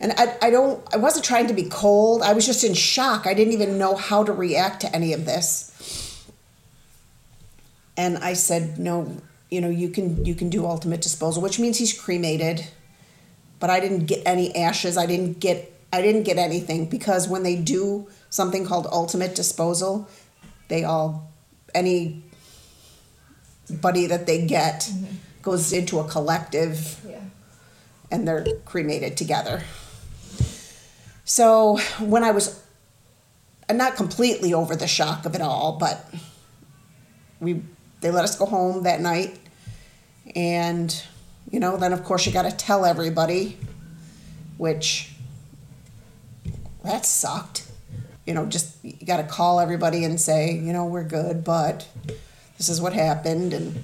[0.00, 2.22] And I, I don't, I wasn't trying to be cold.
[2.22, 3.26] I was just in shock.
[3.26, 6.26] I didn't even know how to react to any of this.
[7.96, 9.16] And I said, no,
[9.50, 12.66] you know, you can, you can do ultimate disposal, which means he's cremated.
[13.60, 14.96] But I didn't get any ashes.
[14.96, 20.08] I didn't get I didn't get anything because when they do something called ultimate disposal,
[20.68, 21.30] they all
[21.74, 22.22] any
[23.70, 25.16] buddy that they get mm-hmm.
[25.42, 27.20] goes into a collective Yeah.
[28.12, 29.62] And they're cremated together.
[31.24, 32.62] So when I was
[33.68, 36.04] uh, not completely over the shock of it all, but
[37.40, 37.62] we
[38.02, 39.38] they let us go home that night,
[40.36, 41.02] and
[41.50, 43.56] you know then of course you got to tell everybody,
[44.58, 45.12] which
[46.84, 47.68] that sucked.
[48.26, 51.88] You know, just you got to call everybody and say, you know, we're good, but
[52.56, 53.82] this is what happened, and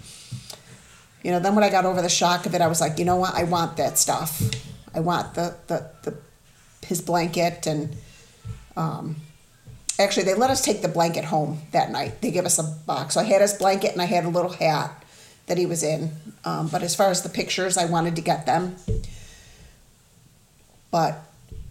[1.22, 3.04] you know, then when I got over the shock of it, I was like, you
[3.04, 4.40] know what, I want that stuff.
[4.94, 6.16] I want the the, the
[6.86, 7.96] his blanket and
[8.76, 9.16] um,
[9.98, 12.20] actually they let us take the blanket home that night.
[12.22, 13.14] They gave us a box.
[13.14, 15.04] So I had his blanket and I had a little hat
[15.46, 16.12] that he was in.
[16.44, 18.76] Um, but as far as the pictures, I wanted to get them.
[20.90, 21.20] But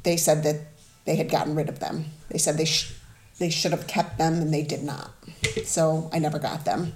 [0.04, 0.62] they said that
[1.06, 2.06] they had gotten rid of them.
[2.30, 2.94] They said they sh-
[3.40, 5.12] they should have kept them and they did not.
[5.64, 6.94] So I never got them.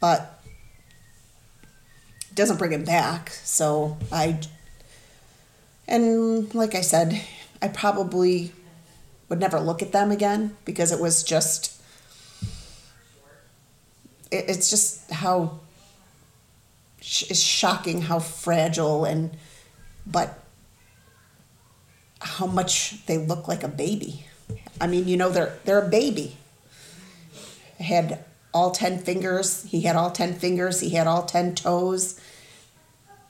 [0.00, 0.37] But
[2.38, 3.30] doesn't bring him back.
[3.30, 4.40] So I
[5.86, 7.20] and like I said,
[7.60, 8.52] I probably
[9.28, 11.82] would never look at them again because it was just
[14.30, 15.58] it, it's just how
[17.00, 19.30] it's shocking how fragile and
[20.06, 20.44] but
[22.20, 24.26] how much they look like a baby.
[24.80, 26.36] I mean, you know, they're they're a baby.
[27.78, 28.24] Had
[28.54, 29.64] all ten fingers.
[29.64, 30.80] He had all ten fingers.
[30.80, 32.20] He had all ten toes.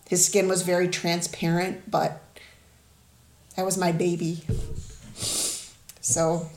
[0.08, 2.22] His skin was very transparent, but
[3.56, 4.42] that was my baby.
[6.00, 6.48] So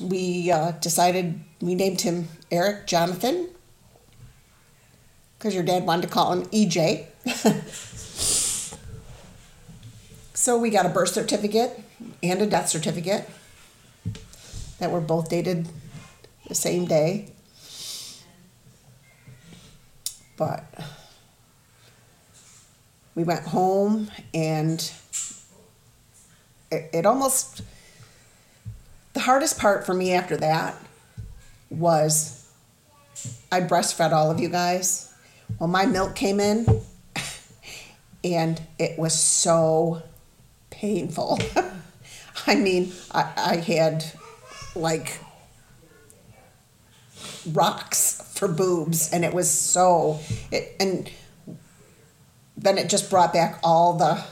[0.00, 3.48] we uh, decided we named him Eric Jonathan
[5.38, 7.06] because your dad wanted to call him EJ.
[10.34, 11.80] so we got a birth certificate
[12.22, 13.28] and a death certificate
[14.80, 15.68] that were both dated
[16.48, 17.32] the same day.
[20.36, 20.64] but
[23.14, 24.92] we went home and
[26.70, 27.62] it, it almost
[29.12, 30.74] the hardest part for me after that
[31.70, 32.50] was
[33.50, 35.12] I breastfed all of you guys.
[35.58, 36.66] Well, my milk came in
[38.24, 40.02] and it was so
[40.70, 41.38] painful.
[42.46, 44.04] I mean, I, I had
[44.74, 45.20] like
[47.52, 50.20] rocks for boobs and it was so
[50.50, 51.10] it and
[52.62, 54.24] then it just brought back all the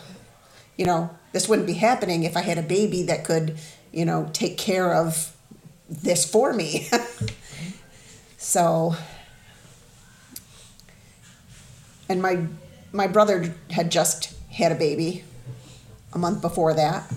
[0.76, 3.56] you know this wouldn't be happening if i had a baby that could
[3.92, 5.36] you know take care of
[5.88, 6.88] this for me.
[8.42, 8.96] So
[12.08, 12.46] and my
[12.90, 15.24] my brother had just had a baby
[16.14, 17.12] a month before that.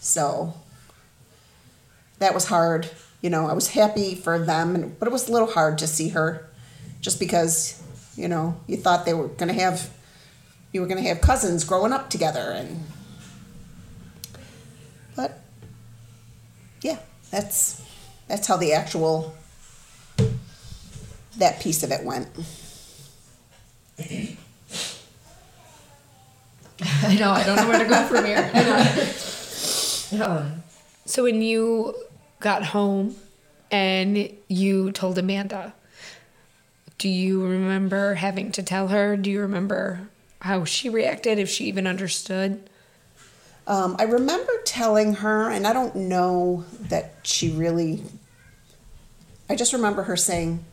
[0.00, 0.52] So
[2.18, 5.50] that was hard you know i was happy for them but it was a little
[5.50, 6.48] hard to see her
[7.00, 7.80] just because
[8.16, 9.90] you know you thought they were going to have
[10.72, 12.84] you were going to have cousins growing up together and
[15.16, 15.40] but
[16.82, 16.98] yeah
[17.30, 17.82] that's
[18.26, 19.34] that's how the actual
[21.36, 22.28] that piece of it went
[26.80, 27.30] I know.
[27.30, 28.50] I don't know where to go from here.
[30.22, 30.62] Um,
[31.06, 31.94] So when you
[32.38, 33.16] got home
[33.70, 35.72] and you told Amanda,
[36.98, 39.16] do you remember having to tell her?
[39.16, 40.08] Do you remember
[40.40, 42.68] how she reacted, if she even understood?
[43.66, 48.02] Um, I remember telling her, and I don't know that she really.
[49.50, 50.64] I just remember her saying,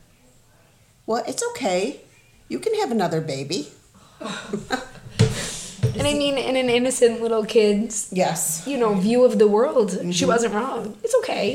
[1.06, 2.01] "Well, it's okay.
[2.47, 3.69] You can have another baby."
[5.97, 8.63] And I mean, in an innocent little kid's, Yes.
[8.65, 10.27] you know, view of the world, she mm-hmm.
[10.27, 10.97] wasn't wrong.
[11.03, 11.53] It's okay.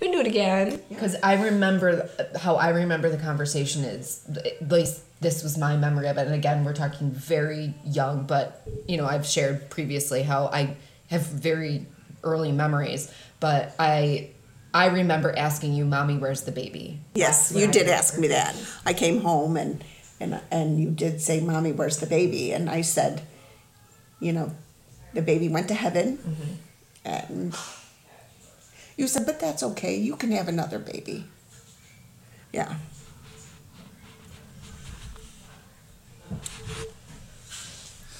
[0.00, 0.80] You can do it again.
[0.88, 6.08] Because I remember how I remember the conversation is at least this was my memory
[6.08, 6.26] of it.
[6.26, 10.76] And again, we're talking very young, but you know, I've shared previously how I
[11.08, 11.86] have very
[12.22, 13.12] early memories.
[13.40, 14.30] But I
[14.72, 17.00] I remember asking you, Mommy, where's the baby?
[17.14, 18.56] Yes, you did ask me that.
[18.86, 19.84] I came home and
[20.20, 23.22] and and you did say, "Mommy, where's the baby?" And I said,
[24.20, 24.52] "You know,
[25.14, 26.52] the baby went to heaven." Mm-hmm.
[27.04, 27.56] And
[28.96, 29.96] you said, "But that's okay.
[29.96, 31.24] You can have another baby."
[32.52, 32.76] Yeah.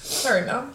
[0.03, 0.73] Sorry, Mom.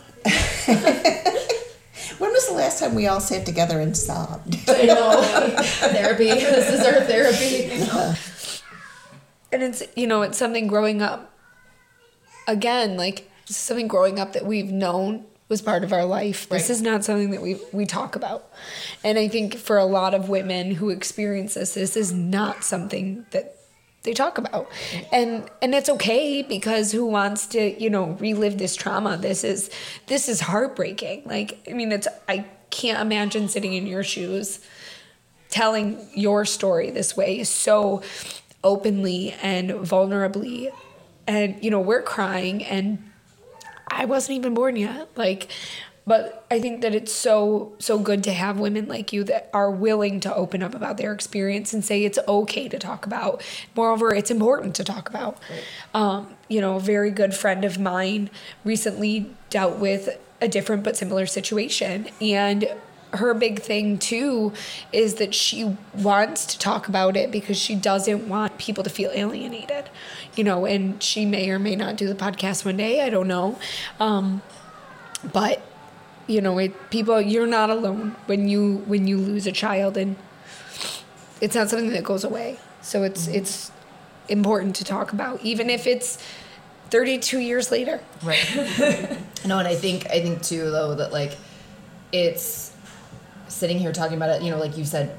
[2.18, 4.56] When was the last time we all sat together and sobbed?
[4.68, 5.22] I know.
[5.22, 6.30] therapy.
[6.30, 7.70] This is our therapy.
[9.52, 11.32] And it's, you know, it's something growing up.
[12.48, 16.48] Again, like, it's something growing up that we've known was part of our life.
[16.48, 16.70] This Right.
[16.70, 18.50] is not something that we we talk about.
[19.04, 23.26] And I think for a lot of women who experience this, this is not something
[23.30, 23.54] that
[24.02, 24.68] they talk about.
[25.12, 29.16] And and it's okay because who wants to, you know, relive this trauma?
[29.16, 29.70] This is
[30.06, 31.22] this is heartbreaking.
[31.26, 34.60] Like, I mean, it's I can't imagine sitting in your shoes
[35.48, 38.02] telling your story this way so
[38.64, 40.70] openly and vulnerably
[41.28, 42.98] and you know we're crying and
[43.96, 45.50] i wasn't even born yet like
[46.06, 49.70] but i think that it's so so good to have women like you that are
[49.70, 53.42] willing to open up about their experience and say it's okay to talk about.
[53.74, 55.38] Moreover it's important to talk about.
[55.94, 58.30] Um, you know a very good friend of mine
[58.64, 62.68] recently dealt with a different but similar situation and
[63.16, 64.52] her big thing too
[64.92, 69.10] is that she wants to talk about it because she doesn't want people to feel
[69.14, 69.88] alienated
[70.34, 73.28] you know and she may or may not do the podcast one day i don't
[73.28, 73.58] know.
[74.00, 74.42] Um,
[75.32, 75.62] but
[76.26, 80.16] you know it people you're not alone when you when you lose a child and
[81.40, 82.58] it's not something that goes away.
[82.80, 83.70] So it's it's
[84.28, 86.18] important to talk about even if it's
[86.90, 88.00] 32 years later.
[88.22, 88.46] Right.
[89.44, 91.36] no, and I think I think too though that like
[92.12, 92.65] it's
[93.48, 95.16] sitting here talking about it, you know, like you said,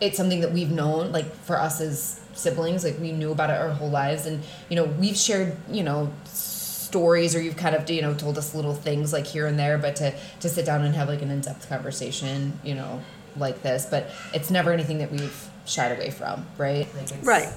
[0.00, 3.58] it's something that we've known, like for us as siblings, like we knew about it
[3.58, 7.88] our whole lives and you know, we've shared, you know, stories or you've kind of,
[7.90, 10.82] you know, told us little things like here and there, but to to sit down
[10.84, 13.02] and have like an in-depth conversation, you know,
[13.36, 16.86] like this, but it's never anything that we've shied away from, right?
[16.94, 17.48] Like it's, Right.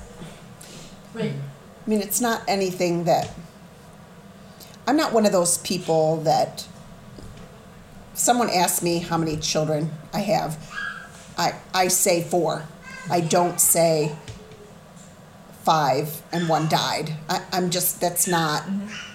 [1.14, 1.34] Right.
[1.86, 3.30] I mean, it's not anything that.
[4.88, 6.66] I'm not one of those people that.
[8.20, 10.58] Someone asks me how many children I have.
[11.38, 12.66] I, I say four.
[13.10, 14.14] I don't say
[15.64, 17.14] five and one died.
[17.30, 18.64] I, I'm just, that's not.
[18.64, 19.06] Mm-hmm.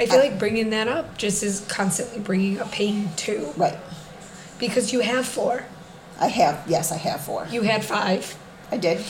[0.00, 3.76] i feel like bringing that up just is constantly bringing up pain too Right.
[4.60, 5.64] because you have four
[6.20, 7.48] I have, yes, I have four.
[7.50, 8.36] you had five
[8.70, 9.04] I did.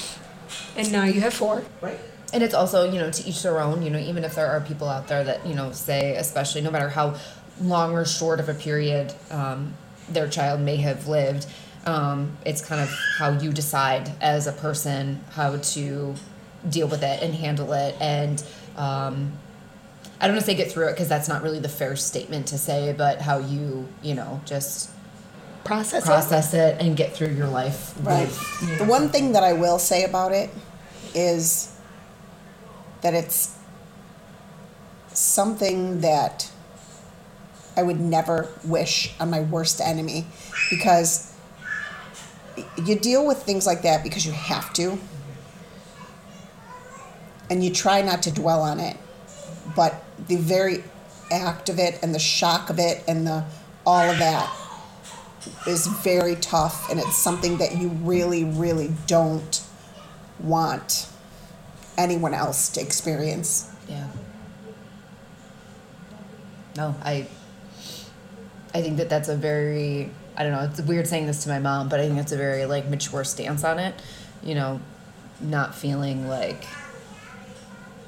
[0.76, 1.62] And now you have four.
[1.80, 1.98] Right.
[2.32, 4.60] And it's also, you know, to each their own, you know, even if there are
[4.60, 7.16] people out there that, you know, say, especially no matter how
[7.60, 9.74] long or short of a period um,
[10.08, 11.46] their child may have lived,
[11.86, 16.14] um, it's kind of how you decide as a person how to
[16.68, 17.94] deal with it and handle it.
[18.00, 18.42] And
[18.76, 19.32] um,
[20.20, 22.48] I don't want to say get through it because that's not really the fair statement
[22.48, 24.90] to say, but how you, you know, just
[25.68, 26.06] Process, it.
[26.06, 27.94] process it and get through your life.
[28.00, 28.26] Right.
[28.26, 30.48] with, you The one thing that I will say about it
[31.14, 31.78] is
[33.02, 33.54] that it's
[35.08, 36.50] something that
[37.76, 40.26] I would never wish on my worst enemy
[40.70, 41.34] because
[42.82, 44.98] you deal with things like that because you have to
[47.50, 48.96] and you try not to dwell on it
[49.76, 50.82] but the very
[51.30, 53.44] act of it and the shock of it and the
[53.86, 54.52] all of that
[55.66, 59.62] is very tough and it's something that you really really don't
[60.40, 61.08] want
[61.96, 64.06] anyone else to experience Yeah.
[66.78, 67.26] No, I.
[68.72, 70.10] I think that that's a very.
[70.36, 70.60] I don't know.
[70.60, 73.24] It's weird saying this to my mom, but I think that's a very like mature
[73.24, 74.00] stance on it.
[74.44, 74.80] You know,
[75.40, 76.64] not feeling like.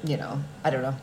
[0.05, 0.95] You know, I don't know.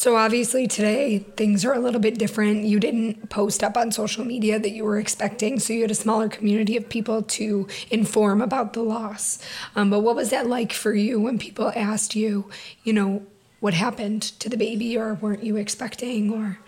[0.00, 2.64] So obviously today things are a little bit different.
[2.64, 5.94] You didn't post up on social media that you were expecting, so you had a
[5.94, 9.38] smaller community of people to inform about the loss.
[9.76, 12.48] Um, but what was that like for you when people asked you,
[12.82, 13.26] you know,
[13.60, 16.60] what happened to the baby, or weren't you expecting, or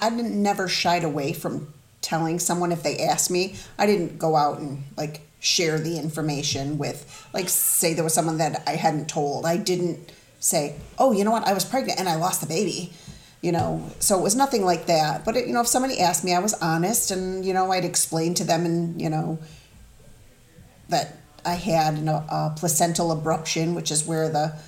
[0.00, 3.56] I didn't never shied away from telling someone if they asked me.
[3.76, 8.38] I didn't go out and like share the information with like say there was someone
[8.38, 9.44] that I hadn't told.
[9.44, 11.46] I didn't say, "Oh, you know what?
[11.46, 12.92] I was pregnant and I lost the baby."
[13.40, 15.24] You know, so it was nothing like that.
[15.24, 17.84] But it, you know, if somebody asked me, I was honest and you know, I'd
[17.84, 19.38] explain to them and, you know,
[20.88, 24.58] that I had an, a placental abruption, which is where the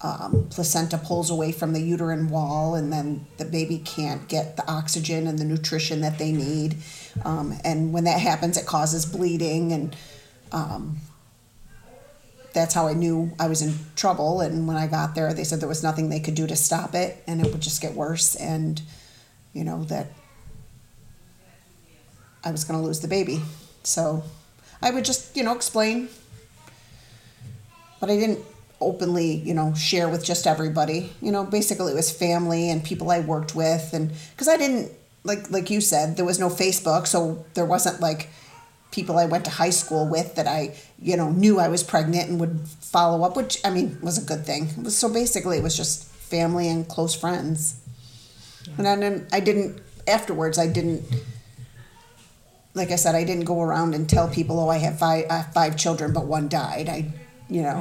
[0.00, 4.70] um, placenta pulls away from the uterine wall, and then the baby can't get the
[4.70, 6.76] oxygen and the nutrition that they need.
[7.24, 9.96] Um, and when that happens, it causes bleeding, and
[10.52, 10.98] um,
[12.54, 14.40] that's how I knew I was in trouble.
[14.40, 16.94] And when I got there, they said there was nothing they could do to stop
[16.94, 18.80] it, and it would just get worse, and
[19.52, 20.06] you know that
[22.44, 23.42] I was going to lose the baby.
[23.82, 24.22] So
[24.80, 26.08] I would just, you know, explain
[28.04, 28.40] but I didn't
[28.82, 31.14] openly, you know, share with just everybody.
[31.22, 34.92] You know, basically it was family and people I worked with, and because I didn't
[35.22, 38.28] like like you said, there was no Facebook, so there wasn't like
[38.94, 42.30] people I went to high school with that I, you know, knew I was pregnant
[42.30, 44.68] and would follow up, which I mean was a good thing.
[44.68, 47.80] It was, so basically, it was just family and close friends.
[48.78, 50.58] And then I didn't afterwards.
[50.58, 51.02] I didn't.
[52.72, 55.38] Like I said, I didn't go around and tell people, "Oh, I have five, I
[55.38, 57.12] have five children, but one died." I,
[57.48, 57.78] you know,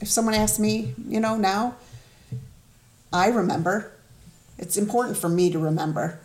[0.00, 1.76] if someone asks me, you know, now,
[3.12, 3.92] I remember.
[4.58, 6.18] It's important for me to remember,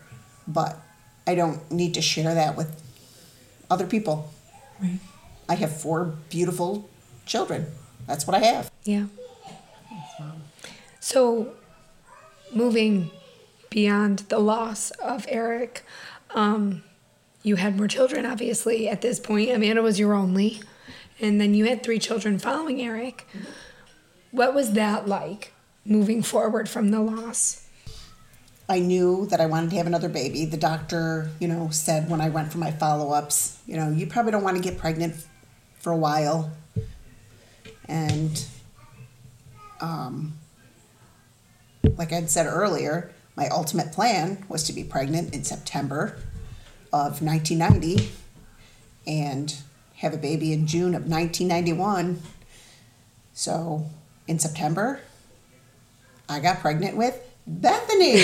[0.47, 0.79] but
[1.27, 2.69] I don't need to share that with
[3.71, 4.31] other people.
[4.79, 4.99] Right.
[5.49, 6.89] I have four beautiful
[7.25, 7.67] children.
[8.05, 8.71] That's what I have.
[8.83, 9.05] Yeah.
[10.99, 11.53] So,
[12.53, 13.09] moving
[13.69, 15.83] beyond the loss of Eric,
[16.35, 16.83] um,
[17.43, 19.49] you had more children, obviously, at this point.
[19.49, 20.61] Amanda was your only.
[21.19, 23.27] And then you had three children following Eric.
[24.31, 25.53] What was that like,
[25.85, 27.67] moving forward from the loss?
[28.69, 30.45] I knew that I wanted to have another baby.
[30.45, 34.07] The doctor, you know, said when I went for my follow ups, you know, you
[34.07, 35.15] probably don't want to get pregnant
[35.79, 36.51] for a while.
[37.85, 38.45] And,
[39.81, 40.33] um,
[41.97, 46.17] like I'd said earlier, my ultimate plan was to be pregnant in September
[46.93, 48.11] of 1990
[49.07, 49.55] and
[49.97, 52.21] have a baby in June of 1991.
[53.33, 53.85] So
[54.27, 55.01] in September,
[56.29, 58.21] I got pregnant with Bethany.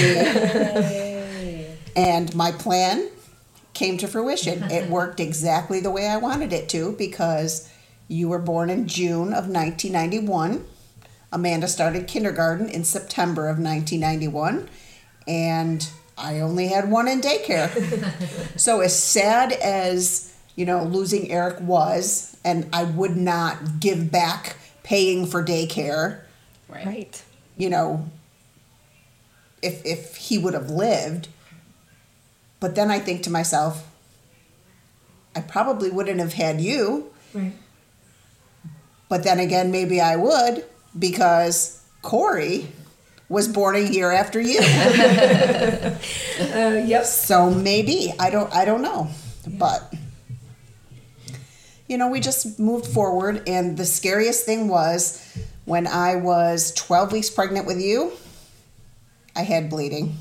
[1.96, 3.10] and my plan
[3.74, 4.64] came to fruition.
[4.72, 7.70] It worked exactly the way I wanted it to because
[8.08, 10.66] you were born in June of 1991.
[11.32, 14.70] Amanda started kindergarten in September of 1991.
[15.28, 17.70] And I only had one in daycare.
[18.60, 24.56] so, as sad as, you know, losing Eric was, and I would not give back
[24.84, 26.22] paying for daycare,
[26.70, 27.22] Right.
[27.58, 28.10] you know,
[29.68, 31.28] if if he would have lived.
[32.60, 33.88] But then I think to myself,
[35.36, 37.12] I probably wouldn't have had you.
[37.34, 37.54] Right.
[39.10, 40.66] But then again, maybe I would
[40.98, 42.68] because Corey
[43.30, 44.60] was born a year after you.
[46.38, 47.04] Uh, yep.
[47.04, 49.10] so maybe I don't I don't know,
[49.48, 49.92] but
[51.88, 53.42] you know, we just moved forward.
[53.48, 55.26] And the scariest thing was
[55.66, 58.12] when I was 12 weeks pregnant with you,
[59.38, 60.18] I had bleeding.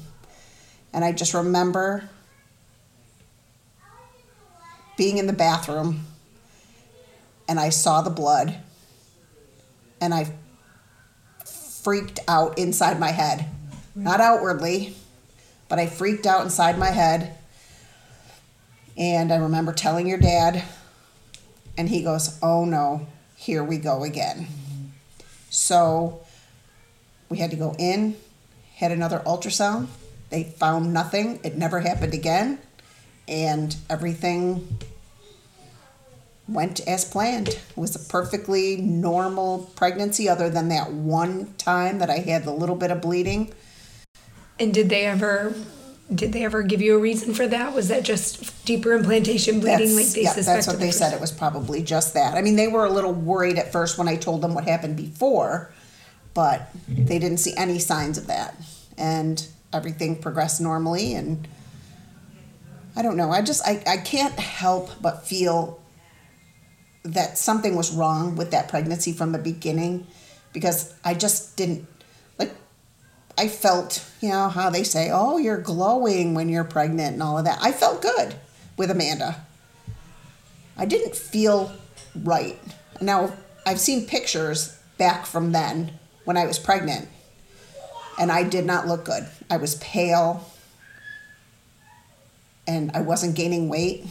[0.93, 2.09] And I just remember
[4.99, 6.07] being in the bathroom
[7.49, 8.59] and I saw the blood
[10.01, 10.33] and I
[11.45, 13.47] freaked out inside my head.
[13.95, 14.95] Not outwardly,
[15.69, 17.39] but I freaked out inside my head.
[18.99, 20.63] And I remember telling your dad,
[21.79, 23.07] and he goes, Oh no,
[23.37, 24.49] here we go again.
[25.49, 26.21] So
[27.29, 28.17] we had to go in,
[28.77, 29.89] had another ultrasound.
[30.31, 32.59] They found nothing, it never happened again,
[33.27, 34.79] and everything
[36.49, 37.49] went as planned.
[37.49, 42.53] It was a perfectly normal pregnancy, other than that one time that I had the
[42.53, 43.53] little bit of bleeding.
[44.59, 45.55] And did they ever
[46.15, 47.75] did they ever give you a reason for that?
[47.75, 50.57] Was that just deeper implantation bleeding That's, like they yeah, suspected?
[50.57, 51.13] that's what they said.
[51.13, 52.37] It was probably just that.
[52.37, 54.97] I mean, they were a little worried at first when I told them what happened
[54.97, 55.73] before,
[56.37, 57.07] but mm-hmm.
[57.07, 58.55] they didn't see any signs of that.
[58.99, 61.15] And everything progressed normally.
[61.15, 61.49] And
[62.95, 63.31] I don't know.
[63.31, 65.81] I just, I, I can't help but feel
[67.05, 70.07] that something was wrong with that pregnancy from the beginning
[70.53, 71.87] because I just didn't,
[72.39, 72.53] like,
[73.39, 77.39] I felt, you know, how they say, oh, you're glowing when you're pregnant and all
[77.39, 77.59] of that.
[77.63, 78.35] I felt good
[78.77, 79.43] with Amanda.
[80.77, 81.73] I didn't feel
[82.15, 82.59] right.
[83.01, 83.33] Now,
[83.65, 87.09] I've seen pictures back from then when I was pregnant,
[88.19, 89.27] and I did not look good.
[89.49, 90.45] I was pale,
[92.67, 94.05] and I wasn't gaining weight,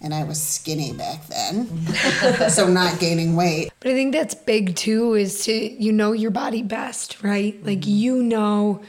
[0.00, 1.66] and I was skinny back then.
[2.48, 3.70] so, not gaining weight.
[3.80, 7.54] But I think that's big too is to you know your body best, right?
[7.66, 7.90] Like mm-hmm.
[7.90, 8.82] you know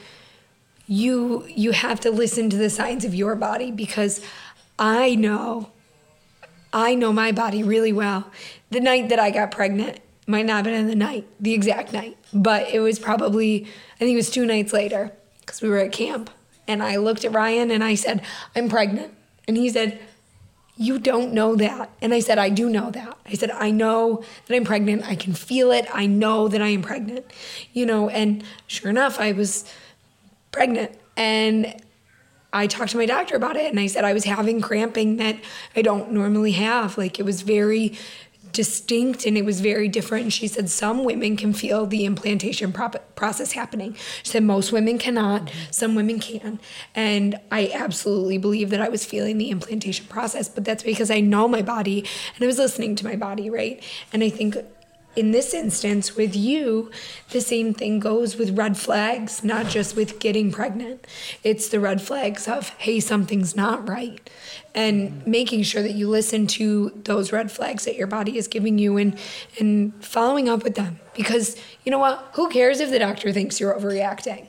[0.87, 4.21] you you have to listen to the signs of your body because
[4.77, 5.71] I know
[6.71, 8.31] I know my body really well.
[8.69, 11.93] The night that I got pregnant might not have been in the night, the exact
[11.93, 15.79] night, but it was probably I think it was two nights later because we were
[15.79, 16.29] at camp
[16.67, 18.21] and I looked at Ryan and I said,
[18.55, 19.13] "I'm pregnant."
[19.47, 19.99] And he said,
[20.75, 21.89] you don't know that.
[22.01, 23.17] And I said, I do know that.
[23.25, 25.07] I said, I know that I'm pregnant.
[25.07, 25.85] I can feel it.
[25.93, 27.25] I know that I am pregnant.
[27.73, 29.71] You know, and sure enough, I was
[30.51, 30.97] pregnant.
[31.15, 31.75] And
[32.51, 35.37] I talked to my doctor about it and I said I was having cramping that
[35.75, 36.97] I don't normally have.
[36.97, 37.97] Like it was very
[38.53, 40.23] distinct and it was very different.
[40.23, 43.95] And she said some women can feel the implantation prop- process happening.
[44.23, 46.59] She said most women cannot, some women can.
[46.95, 51.19] And I absolutely believe that I was feeling the implantation process, but that's because I
[51.19, 53.83] know my body and I was listening to my body, right?
[54.13, 54.55] And I think
[55.15, 56.91] in this instance with you
[57.29, 61.05] the same thing goes with red flags not just with getting pregnant.
[61.43, 64.29] It's the red flags of hey something's not right.
[64.75, 68.77] And making sure that you listen to those red flags that your body is giving
[68.77, 69.17] you and
[69.59, 70.99] and following up with them.
[71.15, 72.31] Because you know what?
[72.33, 74.47] Who cares if the doctor thinks you're overreacting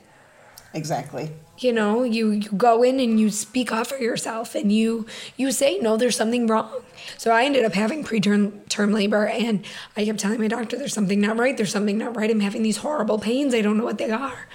[0.75, 1.31] Exactly.
[1.57, 5.05] you know you you go in and you speak up for yourself and you
[5.37, 6.69] you say no there's something wrong.
[7.17, 9.65] So i ended up having preterm term labor and
[9.95, 11.55] i kept telling my doctor there's something not right.
[11.55, 12.29] There's something not right.
[12.29, 13.55] I'm having these horrible pains.
[13.55, 14.47] I don't know what they are.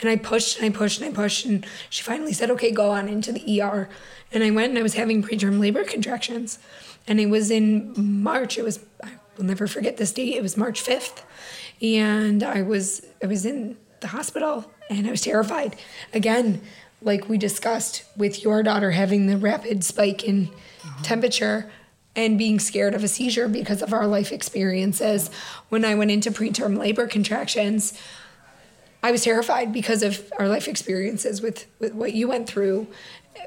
[0.00, 2.90] And i pushed and i pushed and i pushed and she finally said okay go
[2.90, 3.88] on into the er
[4.32, 6.58] and i went and i was having preterm labor contractions
[7.06, 8.58] and it was in march.
[8.58, 10.34] It was i will never forget this date.
[10.34, 11.22] It was march 5th
[11.80, 15.76] and i was i was in the hospital and I was terrified.
[16.12, 16.60] Again,
[17.02, 20.50] like we discussed with your daughter having the rapid spike in
[21.02, 21.70] temperature
[22.16, 25.30] and being scared of a seizure because of our life experiences.
[25.68, 27.98] When I went into preterm labor contractions,
[29.02, 32.88] I was terrified because of our life experiences with, with what you went through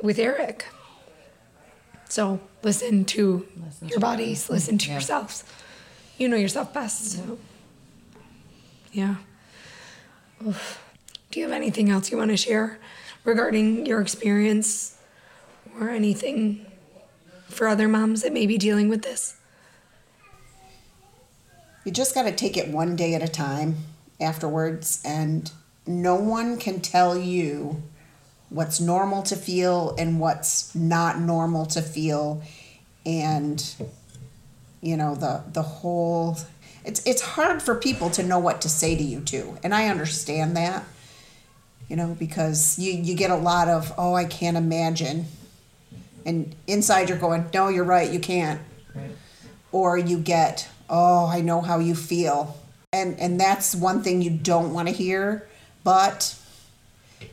[0.02, 0.66] with Eric.
[2.08, 3.46] So listen to
[3.86, 5.44] your bodies, listen to yourselves.
[6.18, 7.12] You know yourself best.
[7.12, 7.40] So.
[8.94, 9.16] Yeah.
[10.42, 12.80] Do you have anything else you want to share
[13.24, 14.98] regarding your experience
[15.80, 16.66] or anything
[17.48, 19.38] for other moms that may be dealing with this?
[21.86, 23.78] You just got to take it one day at a time
[24.20, 25.52] afterwards, and
[25.88, 27.82] no one can tell you
[28.50, 32.44] what's normal to feel and what's not normal to feel,
[33.06, 33.76] and
[34.82, 36.38] you know the the whole.
[36.84, 39.88] It's it's hard for people to know what to say to you too, and I
[39.88, 40.84] understand that.
[41.88, 45.26] You know because you you get a lot of oh I can't imagine,
[46.26, 48.62] and inside you're going no you're right you can't
[49.74, 52.58] or you get oh i know how you feel
[52.92, 55.48] and and that's one thing you don't want to hear
[55.84, 56.38] but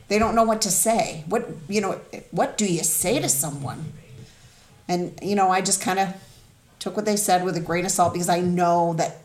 [0.07, 1.99] they don't know what to say what you know
[2.31, 3.91] what do you say to someone
[4.87, 6.13] and you know i just kind of
[6.79, 9.17] took what they said with a grain of salt because I know that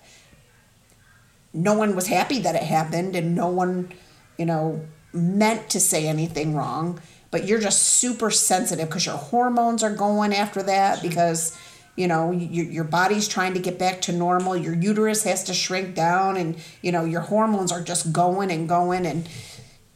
[1.55, 3.93] no one was happy that it happened and no one,
[4.37, 7.01] you know, meant to say anything wrong.
[7.31, 11.57] But you're just super sensitive because your hormones are going after that because,
[11.97, 14.57] you know, your, your body's trying to get back to normal.
[14.57, 18.69] Your uterus has to shrink down and, you know, your hormones are just going and
[18.69, 19.07] going.
[19.07, 19.29] And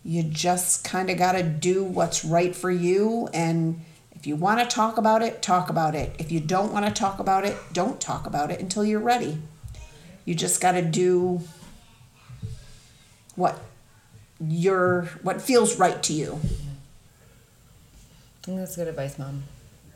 [0.05, 3.29] you just kind of got to do what's right for you.
[3.33, 6.15] And if you want to talk about it, talk about it.
[6.19, 9.39] If you don't want to talk about it, don't talk about it until you're ready.
[10.29, 11.41] You just got to do
[13.35, 13.59] what
[14.39, 16.35] your what feels right to you.
[16.35, 19.45] I think that's good advice, Mom.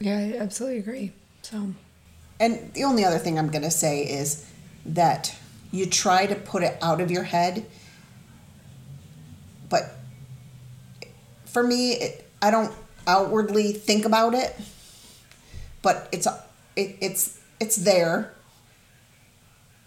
[0.01, 1.13] Yeah, I absolutely agree.
[1.43, 1.75] So,
[2.41, 4.51] And the only other thing I'm going to say is
[4.87, 5.37] that
[5.71, 7.67] you try to put it out of your head.
[9.69, 9.97] But
[11.45, 12.73] for me, it, I don't
[13.07, 14.59] outwardly think about it,
[15.83, 16.27] but it's
[16.75, 18.33] it, it's it's there.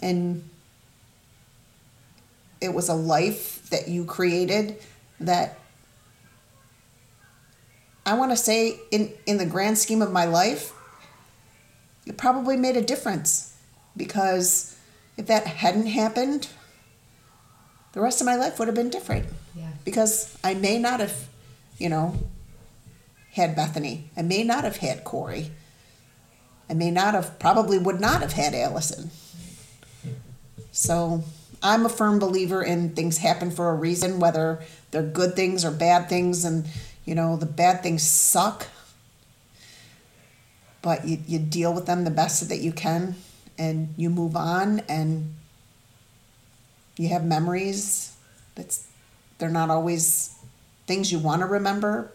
[0.01, 0.49] And
[2.61, 4.77] it was a life that you created
[5.19, 5.57] that
[8.05, 10.73] I want to say in in the grand scheme of my life
[12.05, 13.55] it probably made a difference
[13.97, 14.77] because
[15.17, 16.47] if that hadn't happened
[17.93, 19.25] the rest of my life would have been different.
[19.55, 19.69] Yeah.
[19.85, 21.15] because I may not have
[21.77, 22.15] you know
[23.31, 24.09] had Bethany.
[24.15, 25.51] I may not have had Corey.
[26.69, 29.11] I may not have probably would not have had Allison
[30.75, 31.23] so
[31.63, 34.61] I'm a firm believer in things happen for a reason, whether
[34.91, 36.65] they're good things or bad things, and
[37.05, 38.67] you know the bad things suck.
[40.81, 43.15] But you, you deal with them the best that you can,
[43.57, 45.33] and you move on, and
[46.97, 48.13] you have memories.
[48.55, 48.85] That's
[49.37, 50.37] they're not always
[50.87, 52.11] things you want to remember,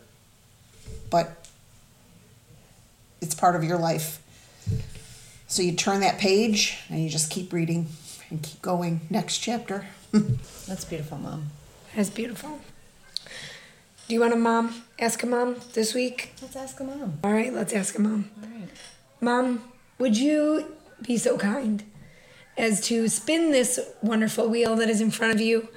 [1.09, 1.49] but
[3.23, 4.23] it's part of your life.
[5.47, 7.89] So you turn that page and you just keep reading
[8.31, 9.01] and keep going.
[9.11, 9.87] Next chapter.
[10.67, 11.51] That's beautiful, Mom.
[11.95, 12.59] that's beautiful.
[14.09, 14.83] Do you want a mom?
[14.99, 16.33] Ask a mom this week?
[16.43, 17.19] Let's ask a mom.
[17.23, 18.29] All right, let's ask a mom.
[18.43, 18.69] All right.
[19.21, 19.65] Mom,
[19.99, 21.85] would you be so kind
[22.59, 25.69] as to spin this wonderful wheel that is in front of you?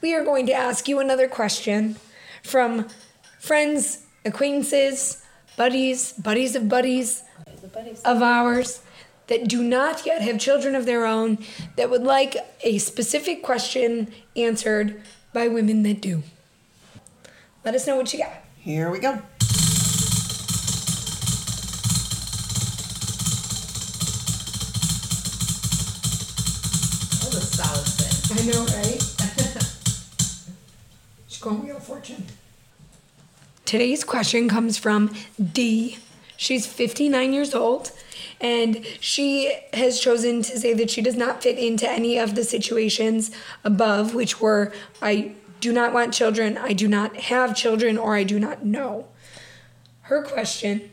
[0.00, 1.96] We are going to ask you another question
[2.42, 2.88] from
[3.38, 5.22] friends, acquaintances,
[5.58, 7.22] buddies, buddies of buddies
[8.04, 8.80] of ours
[9.26, 11.38] that do not yet have children of their own
[11.76, 15.00] that would like a specific question answered
[15.32, 16.22] by women that do.
[17.64, 18.32] Let us know what you got.
[18.58, 19.12] Here we go.
[27.12, 28.38] That was a solid spin.
[28.38, 29.00] I know, right?
[31.28, 32.26] She's going Wheel of Fortune.
[33.64, 35.14] Today's question comes from
[35.52, 35.98] D.
[36.36, 37.92] She's 59 years old,
[38.44, 42.44] and she has chosen to say that she does not fit into any of the
[42.44, 43.30] situations
[43.64, 44.70] above, which were
[45.00, 49.08] I do not want children, I do not have children, or I do not know.
[50.02, 50.90] Her question.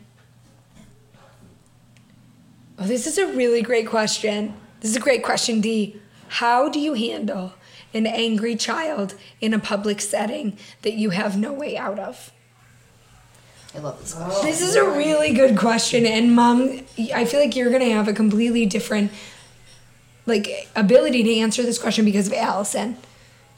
[2.78, 4.54] Oh, this is a really great question.
[4.80, 6.00] This is a great question, D.
[6.28, 7.52] How do you handle
[7.92, 12.32] an angry child in a public setting that you have no way out of?
[13.74, 14.24] I love this oh.
[14.24, 14.46] question.
[14.46, 16.80] This is a really good question, and mom,
[17.14, 19.12] I feel like you're gonna have a completely different
[20.26, 22.96] like ability to answer this question because of Allison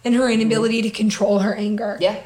[0.05, 1.99] and her inability to control her anger.
[2.01, 2.21] Yeah.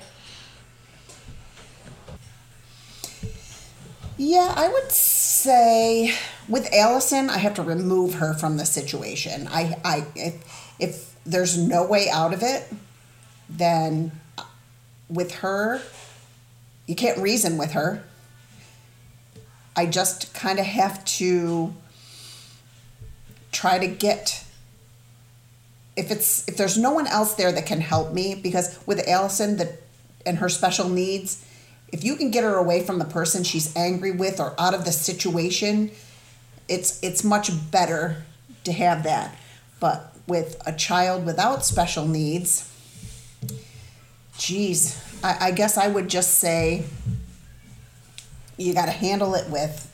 [4.16, 6.12] Yeah, I would say
[6.48, 9.46] with Allison, I have to remove her from the situation.
[9.48, 12.64] I, I, if, if there's no way out of it,
[13.48, 14.10] then
[15.08, 15.80] with her,
[16.88, 18.02] you can't reason with her.
[19.76, 21.72] I just kind of have to
[23.52, 24.44] try to get
[25.94, 29.56] if it's if there's no one else there that can help me because with Allison
[29.58, 29.82] that
[30.24, 31.44] and her special needs,
[31.92, 34.84] if you can get her away from the person she's angry with or out of
[34.84, 35.90] the situation,
[36.68, 38.24] it's it's much better
[38.64, 39.36] to have that.
[39.80, 42.72] But with a child without special needs,
[44.38, 46.84] geez, I, I guess I would just say
[48.56, 49.84] you got to handle it with.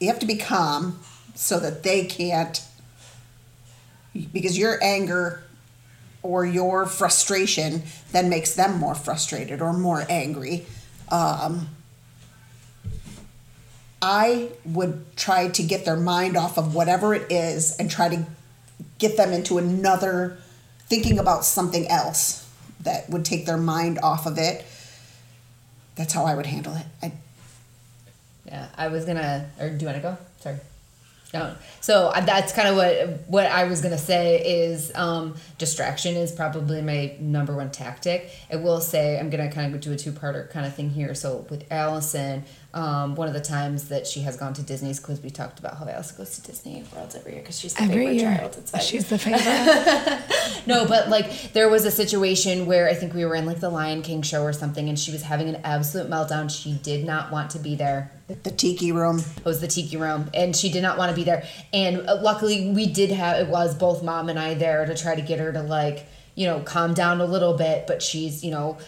[0.00, 1.00] You have to be calm
[1.34, 2.62] so that they can't
[4.32, 5.42] because your anger
[6.22, 7.82] or your frustration
[8.12, 10.66] then makes them more frustrated or more angry.
[11.08, 11.68] Um,
[14.00, 18.26] I would try to get their mind off of whatever it is and try to
[18.98, 20.38] get them into another
[20.88, 22.41] thinking about something else
[22.82, 24.64] that would take their mind off of it.
[25.94, 26.86] That's how I would handle it.
[27.02, 27.12] I,
[28.46, 28.68] Yeah.
[28.76, 29.50] I was gonna.
[29.60, 30.16] Or do you want to go?
[30.40, 30.56] Sorry.
[31.34, 31.54] No.
[31.80, 36.30] So uh, that's kind of what what I was gonna say is um, distraction is
[36.30, 38.30] probably my number one tactic.
[38.50, 41.14] I will say I'm gonna kind of do a two parter kind of thing here.
[41.14, 42.44] So with Allison,
[42.74, 45.76] um, one of the times that she has gone to Disney's because we talked about
[45.76, 48.36] how Allison goes to Disney World every year because she's the Every favorite year.
[48.38, 48.54] child.
[48.58, 48.80] It's fine.
[48.80, 50.18] She's the favorite.
[50.66, 53.68] No, but like there was a situation where I think we were in like the
[53.70, 56.48] Lion King show or something, and she was having an absolute meltdown.
[56.50, 58.12] She did not want to be there.
[58.44, 59.18] The tiki room.
[59.18, 61.44] It was the tiki room, and she did not want to be there.
[61.72, 65.14] And uh, luckily, we did have it was both mom and I there to try
[65.16, 66.06] to get her to like
[66.36, 67.86] you know calm down a little bit.
[67.88, 68.78] But she's you know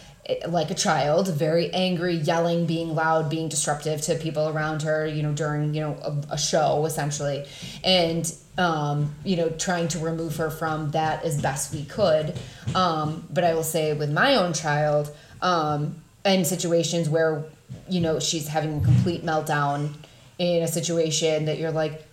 [0.47, 5.05] like a child, very angry, yelling, being loud, being disruptive to people around her.
[5.05, 7.45] You know during you know a, a show essentially,
[7.83, 12.33] and um, you know trying to remove her from that as best we could.
[12.73, 15.95] Um, but I will say with my own child, um,
[16.25, 17.45] in situations where
[17.89, 19.93] you know she's having a complete meltdown
[20.37, 22.04] in a situation that you're like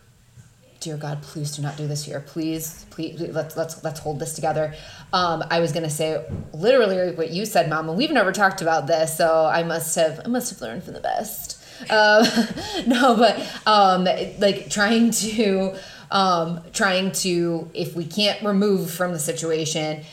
[0.83, 2.21] dear god please do not do this here.
[2.21, 4.75] Please please let's let's let's hold this together.
[5.13, 9.17] Um, i was gonna say literally what you said mom we've never talked about this
[9.17, 11.59] so i must have i must have learned from the best.
[11.89, 12.25] Um,
[12.87, 13.35] no but
[13.67, 14.05] um,
[14.39, 15.75] like trying to
[16.11, 20.05] um, trying to if we can't remove from the situation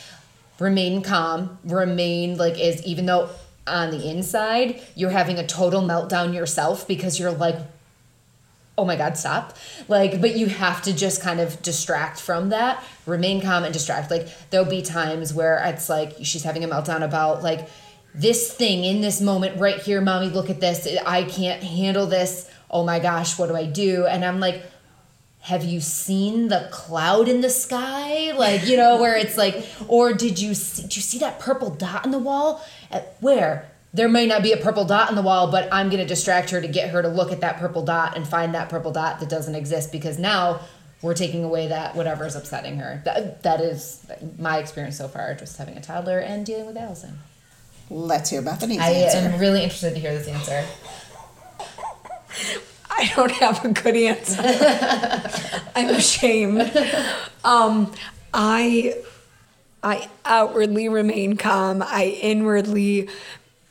[0.60, 3.30] remain calm remain like is even though
[3.66, 7.58] on the inside you're having a total meltdown yourself because you're like
[8.80, 9.58] oh my god stop.
[9.90, 14.10] Like but you have to just kind of distract from that remain calm and distract.
[14.10, 17.70] Like there'll be times where it's like she's having a meltdown about like
[18.16, 20.88] this thing in this moment right here mommy look at this.
[21.06, 22.50] I can't handle this.
[22.72, 24.06] Oh my gosh what do i do?
[24.06, 24.64] And i'm like
[25.42, 28.32] have you seen the cloud in the sky?
[28.32, 31.70] Like you know where it's like or did you see, did you see that purple
[31.70, 32.66] dot in the wall?
[32.92, 36.02] At, where there may not be a purple dot on the wall but i'm going
[36.02, 38.70] to distract her to get her to look at that purple dot and find that
[38.70, 40.60] purple dot that doesn't exist because now
[41.02, 44.06] we're taking away that whatever is upsetting her that, that is
[44.38, 47.18] my experience so far just having a toddler and dealing with allison
[47.92, 49.18] Let's hear Bethany's i answer.
[49.18, 50.64] I am really interested to hear this answer
[53.00, 54.42] I don't have a good answer.
[55.76, 56.70] I'm ashamed.
[57.46, 57.94] Um,
[58.34, 58.96] I
[59.82, 61.82] I outwardly remain calm.
[61.82, 63.08] I inwardly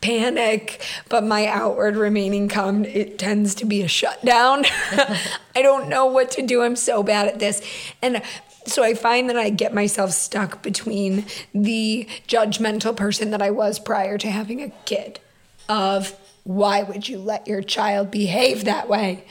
[0.00, 4.64] panic, but my outward remaining calm it tends to be a shutdown.
[5.54, 6.62] I don't know what to do.
[6.62, 7.62] I'm so bad at this.
[8.00, 8.22] And
[8.66, 13.78] so I find that I get myself stuck between the judgmental person that I was
[13.78, 15.20] prior to having a kid
[15.68, 19.24] of why would you let your child behave that way?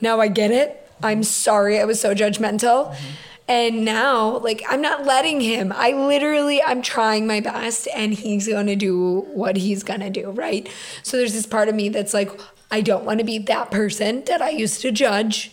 [0.00, 0.78] Now I get it.
[1.02, 2.92] I'm sorry I was so judgmental.
[2.92, 3.31] Mm-hmm.
[3.48, 5.72] And now, like, I'm not letting him.
[5.74, 10.68] I literally, I'm trying my best and he's gonna do what he's gonna do, right?
[11.02, 12.30] So there's this part of me that's like,
[12.70, 15.52] I don't wanna be that person that I used to judge.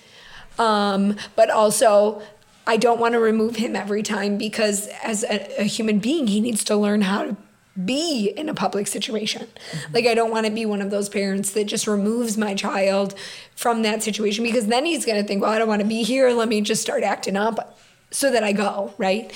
[0.58, 2.22] Um, but also,
[2.68, 6.64] I don't wanna remove him every time because as a, a human being, he needs
[6.66, 7.38] to learn how to
[7.86, 9.48] be in a public situation.
[9.94, 13.16] Like I don't want to be one of those parents that just removes my child
[13.56, 16.04] from that situation because then he's going to think, "Well, I don't want to be
[16.04, 16.30] here.
[16.32, 17.80] Let me just start acting up
[18.12, 19.32] so that I go, right?"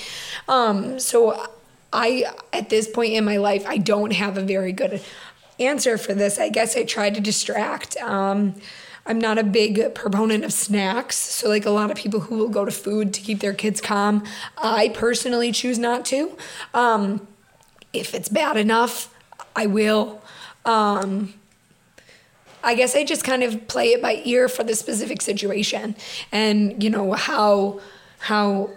[0.48, 1.46] Um so
[1.92, 5.00] I at this point in my life, I don't have a very good
[5.58, 6.38] answer for this.
[6.38, 8.54] I guess I try to distract um
[9.06, 11.16] I'm not a big proponent of snacks.
[11.16, 13.80] So, like a lot of people who will go to food to keep their kids
[13.80, 14.24] calm,
[14.56, 16.36] I personally choose not to.
[16.72, 17.26] Um,
[17.94, 19.14] if it's bad enough,
[19.54, 20.20] I will.
[20.64, 21.34] Um,
[22.62, 25.94] I guess I just kind of play it by ear for the specific situation,
[26.32, 27.80] and you know how
[28.20, 28.70] how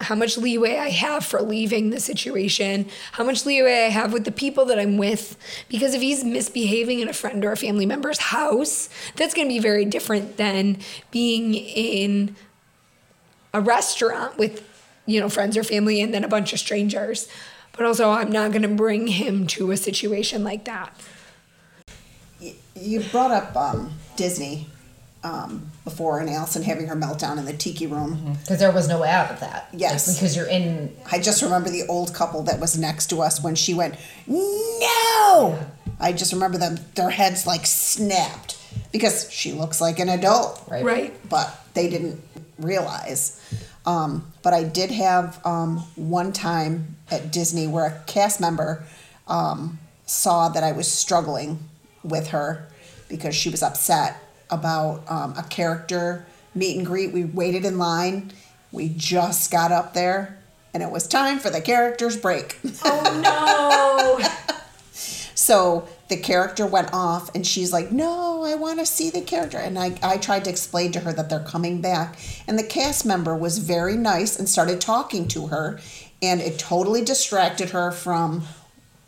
[0.00, 4.24] how much leeway I have for leaving the situation, how much leeway I have with
[4.24, 5.36] the people that I'm with.
[5.68, 9.52] Because if he's misbehaving in a friend or a family member's house, that's going to
[9.52, 10.78] be very different than
[11.10, 12.34] being in
[13.52, 14.66] a restaurant with,
[15.04, 17.28] you know, friends or family and then a bunch of strangers.
[17.80, 20.94] But also, I'm not going to bring him to a situation like that.
[22.74, 24.66] You brought up um, Disney
[25.24, 28.36] um, before and Allison having her meltdown in the tiki room.
[28.42, 30.06] because there was no way out of that Yes.
[30.08, 33.42] Like, because you're in I just remember the old couple that was next to us
[33.42, 33.94] when she went,
[34.26, 35.58] No!
[35.98, 38.58] I just remember them, their heads like snapped
[38.92, 40.62] because she looks like an adult.
[40.70, 40.84] Right.
[40.84, 41.30] Right.
[41.30, 42.20] But they didn't
[42.58, 43.40] realize.
[43.86, 48.84] Um, but I did have um, one time at Disney where a cast member
[49.26, 51.58] um, saw that I was struggling
[52.02, 52.68] with her
[53.08, 54.16] because she was upset
[54.50, 57.12] about um, a character meet and greet.
[57.12, 58.32] We waited in line.
[58.72, 60.38] We just got up there,
[60.72, 62.58] and it was time for the characters break.
[62.84, 64.26] Oh no!
[65.40, 69.56] So the character went off and she's like, No, I want to see the character.
[69.56, 72.18] And I, I tried to explain to her that they're coming back.
[72.46, 75.80] And the cast member was very nice and started talking to her.
[76.20, 78.42] And it totally distracted her from,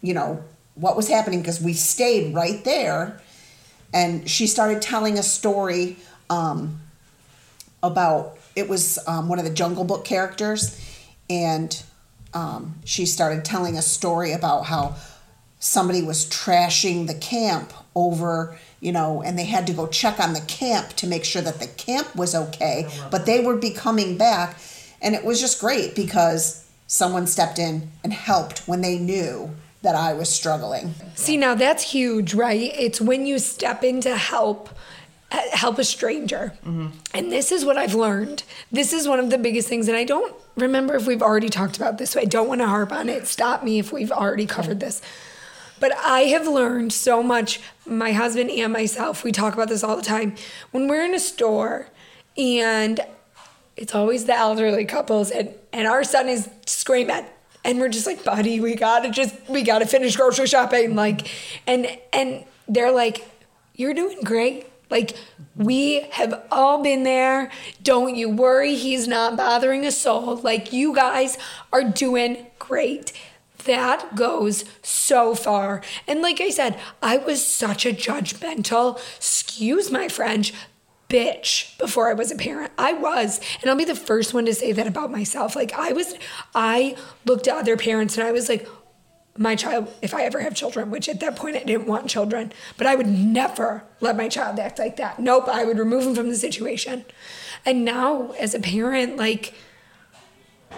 [0.01, 0.43] you know,
[0.77, 3.21] what was happening because we stayed right there.
[3.93, 5.97] And she started telling a story
[6.31, 6.81] um,
[7.83, 10.79] about it was um, one of the Jungle Book characters.
[11.29, 11.83] And
[12.33, 14.95] um, she started telling a story about how
[15.63, 20.33] somebody was trashing the camp over, you know, and they had to go check on
[20.33, 22.89] the camp to make sure that the camp was okay.
[23.13, 24.59] But they would be coming back.
[25.01, 29.51] And it was just great because someone stepped in and helped when they knew
[29.83, 30.95] that I was struggling.
[31.15, 32.73] See, now that's huge, right?
[32.75, 34.69] It's when you step in to help
[35.31, 36.55] uh, help a stranger.
[37.15, 38.43] And this is what I've learned.
[38.73, 41.77] This is one of the biggest things and I don't remember if we've already talked
[41.77, 42.11] about this.
[42.11, 43.29] So I don't want to harp on it.
[43.29, 45.01] Stop me if we've already covered this.
[45.83, 49.97] But I have learned so much, my husband and myself, we talk about this all
[49.97, 50.37] the time.
[50.71, 51.89] When we're in a store
[52.39, 53.01] and
[53.77, 57.27] it's always the elderly couples and, and our son is screaming
[57.65, 61.29] and we're just like buddy we gotta just we gotta finish grocery shopping like
[61.67, 63.29] and and they're like
[63.75, 64.67] you're doing great.
[64.89, 65.17] Like
[65.57, 67.51] we have all been there.
[67.83, 68.77] Don't you worry.
[68.77, 70.37] He's not bothering a soul.
[70.37, 71.39] Like you guys
[71.73, 73.13] are doing great
[73.65, 75.83] that goes so far.
[76.07, 80.53] And like I said, I was such a judgmental, excuse my French,
[81.09, 82.73] bitch before I was a parent.
[82.79, 83.41] I was.
[83.61, 85.55] And I'll be the first one to say that about myself.
[85.55, 86.15] Like I was,
[86.55, 86.97] I
[87.27, 88.67] looked at other parents and I was like,
[89.37, 92.53] my child, if I ever have children, which at that point I didn't want children,
[92.77, 95.19] but I would never let my child act like that.
[95.19, 97.07] Nope, I would remove him from the situation.
[97.65, 99.55] And now as a parent, like,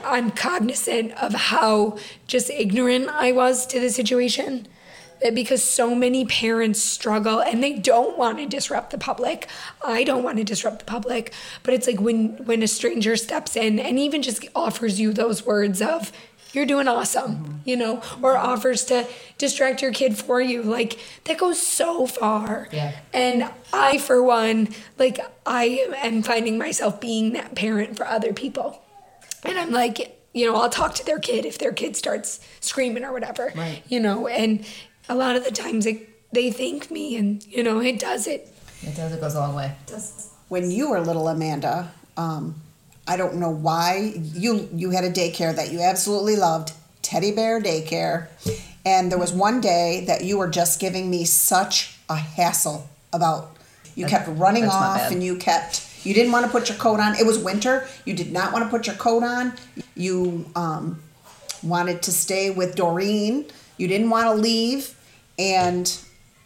[0.04, 4.66] I'm cognizant of how just ignorant I was to the situation.
[5.22, 9.48] That because so many parents struggle and they don't want to disrupt the public.
[9.82, 11.32] I don't want to disrupt the public,
[11.62, 15.46] but it's like when when a stranger steps in and even just offers you those
[15.46, 16.12] words of
[16.54, 17.52] you're doing awesome, mm-hmm.
[17.64, 19.06] you know, or offers to
[19.38, 20.62] distract your kid for you.
[20.62, 22.68] Like that goes so far.
[22.72, 22.96] Yeah.
[23.12, 24.68] And I for one,
[24.98, 28.83] like I am finding myself being that parent for other people.
[29.44, 33.04] And I'm like, you know, I'll talk to their kid if their kid starts screaming
[33.04, 33.52] or whatever.
[33.54, 33.82] Right.
[33.88, 34.66] You know, and
[35.08, 38.48] a lot of the times it, they thank me and, you know, it does it.
[38.82, 39.12] It does.
[39.12, 39.72] It goes a long way.
[40.48, 42.54] when you were little Amanda, um,
[43.06, 46.72] I don't know why you you had a daycare that you absolutely loved,
[47.02, 48.28] Teddy Bear Daycare,
[48.86, 53.50] and there was one day that you were just giving me such a hassle about.
[53.94, 57.16] You kept running off, and you kept you didn't want to put your coat on.
[57.16, 57.86] It was winter.
[58.04, 59.54] You did not want to put your coat on.
[59.94, 61.02] You um,
[61.62, 63.46] wanted to stay with Doreen.
[63.76, 64.96] You didn't want to leave,
[65.38, 65.92] and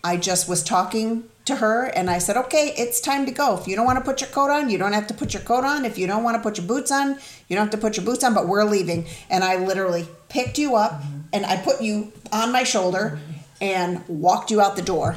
[0.03, 3.57] I just was talking to her and I said, okay, it's time to go.
[3.57, 5.43] If you don't want to put your coat on, you don't have to put your
[5.43, 5.85] coat on.
[5.85, 8.07] If you don't want to put your boots on, you don't have to put your
[8.07, 9.07] boots on, but we're leaving.
[9.29, 11.03] And I literally picked you up
[11.33, 13.19] and I put you on my shoulder
[13.61, 15.17] and walked you out the door.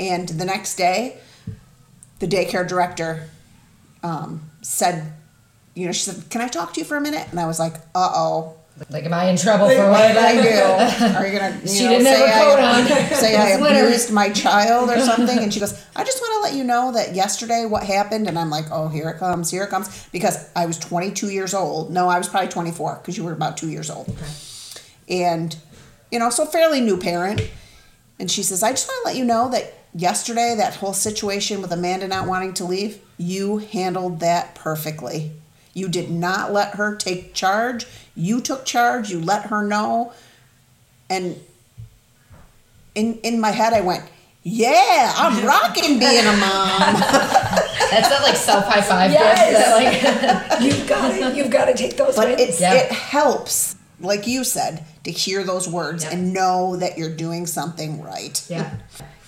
[0.00, 1.18] And the next day,
[2.20, 3.28] the daycare director
[4.02, 5.12] um, said,
[5.74, 7.26] you know, she said, can I talk to you for a minute?
[7.30, 8.54] And I was like, uh oh.
[8.90, 11.16] Like, am I in trouble for what I I do.
[11.16, 11.58] Are you gonna?
[11.62, 13.12] You She know, didn't say I.
[13.14, 16.56] Say I abused my child or something, and she goes, "I just want to let
[16.56, 19.70] you know that yesterday what happened." And I'm like, "Oh, here it comes, here it
[19.70, 21.90] comes," because I was 22 years old.
[21.90, 24.26] No, I was probably 24 because you were about two years old, okay.
[25.26, 25.56] and
[26.12, 27.50] you know, so fairly new parent.
[28.20, 31.62] And she says, "I just want to let you know that yesterday that whole situation
[31.62, 35.32] with Amanda not wanting to leave, you handled that perfectly."
[35.74, 37.86] You did not let her take charge.
[38.16, 39.10] You took charge.
[39.10, 40.12] You let her know.
[41.10, 41.36] And
[42.94, 44.04] in in my head, I went,
[44.42, 46.94] "Yeah, I'm rocking being a mom."
[47.90, 49.10] That's not like self high five.
[49.12, 49.52] Yes.
[49.52, 52.40] That, like, You've got to, you've got to take those but wins.
[52.56, 52.74] it Yeah.
[52.74, 56.10] it helps, like you said, to hear those words Yeah.
[56.12, 58.42] and know that you're doing something right.
[58.50, 58.74] yeah.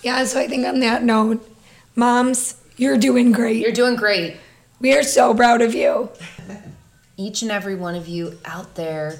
[0.03, 1.47] Yeah, so I think on that note,
[1.95, 3.57] moms, you're doing great.
[3.57, 4.37] You're doing great.
[4.79, 6.09] we are so proud of you.
[7.17, 9.19] Each and every one of you out there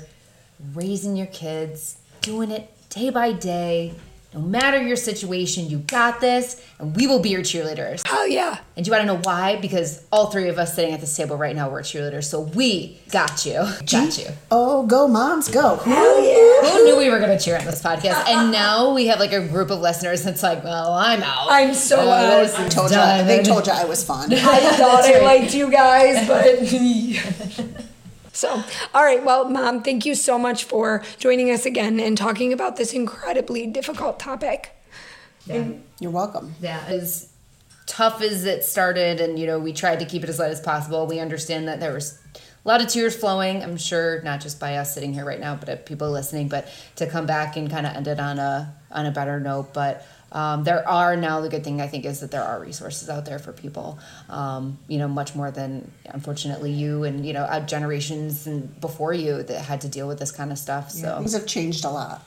[0.73, 3.93] raising your kids, doing it day by day.
[4.33, 8.01] No matter your situation, you got this, and we will be your cheerleaders.
[8.09, 8.59] Oh, yeah.
[8.77, 9.57] And you want to know why?
[9.57, 12.23] Because all three of us sitting at this table right now, we're cheerleaders.
[12.25, 13.67] So we got you.
[13.85, 14.27] Got you.
[14.49, 15.75] Oh, go moms, go!
[15.75, 18.25] Who knew we were going to cheer on this podcast?
[18.25, 21.47] And now we have like a group of listeners that's like, well, I'm out.
[21.49, 22.59] I'm so Uh, out.
[22.59, 24.31] I told you, they told you I was fun.
[24.33, 24.37] I
[24.77, 27.75] thought I liked you guys, but.
[28.33, 28.63] So,
[28.93, 29.23] all right.
[29.23, 33.67] Well, Mom, thank you so much for joining us again and talking about this incredibly
[33.67, 34.71] difficult topic.
[35.49, 36.55] And You're welcome.
[36.61, 37.29] Yeah, as
[37.87, 40.61] tough as it started, and you know, we tried to keep it as light as
[40.61, 41.07] possible.
[41.07, 43.61] We understand that there was a lot of tears flowing.
[43.63, 46.47] I'm sure not just by us sitting here right now, but at people listening.
[46.47, 49.73] But to come back and kind of end it on a on a better note,
[49.73, 50.05] but.
[50.31, 53.25] Um, there are now the good thing I think is that there are resources out
[53.25, 57.59] there for people, um, you know, much more than unfortunately you and you know uh,
[57.59, 60.89] generations and before you that had to deal with this kind of stuff.
[60.91, 62.23] So Things have changed a lot.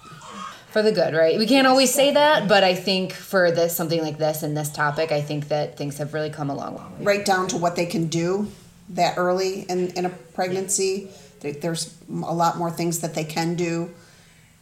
[0.70, 1.38] for the good, right?
[1.38, 4.70] We can't always say that, but I think for this something like this and this
[4.70, 6.82] topic, I think that things have really come a long way.
[7.00, 8.48] Right down to what they can do
[8.90, 11.08] that early in, in a pregnancy.
[11.40, 13.90] There- There's a lot more things that they can do,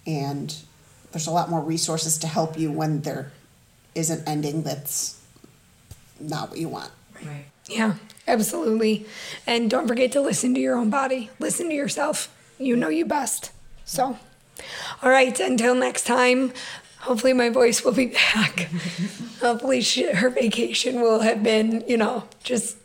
[0.07, 0.55] and
[1.12, 3.32] there's a lot more resources to help you when there
[3.94, 5.20] is an ending that's
[6.18, 6.90] not what you want.
[7.24, 7.44] Right.
[7.68, 7.94] Yeah,
[8.26, 9.06] absolutely.
[9.46, 11.30] And don't forget to listen to your own body.
[11.38, 12.34] Listen to yourself.
[12.58, 13.50] You know you best.
[13.84, 14.18] So,
[15.02, 16.52] all right, until next time,
[17.00, 18.68] hopefully my voice will be back.
[19.40, 22.76] hopefully she, her vacation will have been, you know, just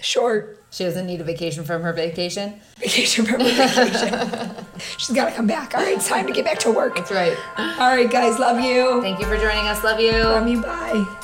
[0.00, 2.60] short She doesn't need a vacation from her vacation.
[2.78, 4.66] vacation from her vacation.
[4.98, 5.74] She's got to come back.
[5.74, 6.96] All right, it's time to get back to work.
[6.96, 7.36] That's right.
[7.56, 9.00] All right, guys, love you.
[9.00, 9.82] Thank you for joining us.
[9.82, 10.12] Love you.
[10.12, 10.60] Love you.
[10.60, 11.22] Bye.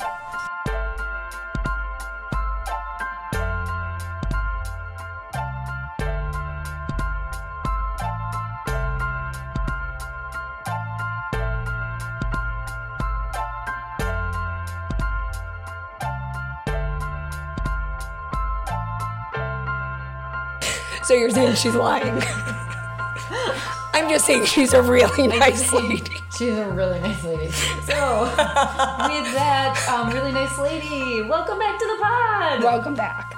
[21.03, 22.23] So you're saying she's lying?
[23.93, 26.01] I'm just saying she's a really nice lady.
[26.37, 27.51] She's a really nice lady.
[27.51, 32.63] So, with that um, really nice lady, welcome back to the pod.
[32.63, 33.33] Welcome back.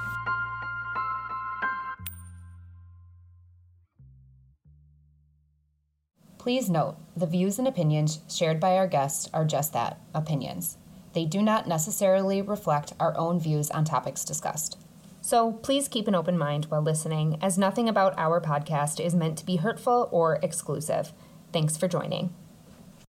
[6.37, 10.77] Please note, the views and opinions shared by our guests are just that opinions.
[11.13, 14.77] They do not necessarily reflect our own views on topics discussed.
[15.25, 19.39] So please keep an open mind while listening, as nothing about our podcast is meant
[19.39, 21.13] to be hurtful or exclusive.
[21.51, 22.29] Thanks for joining.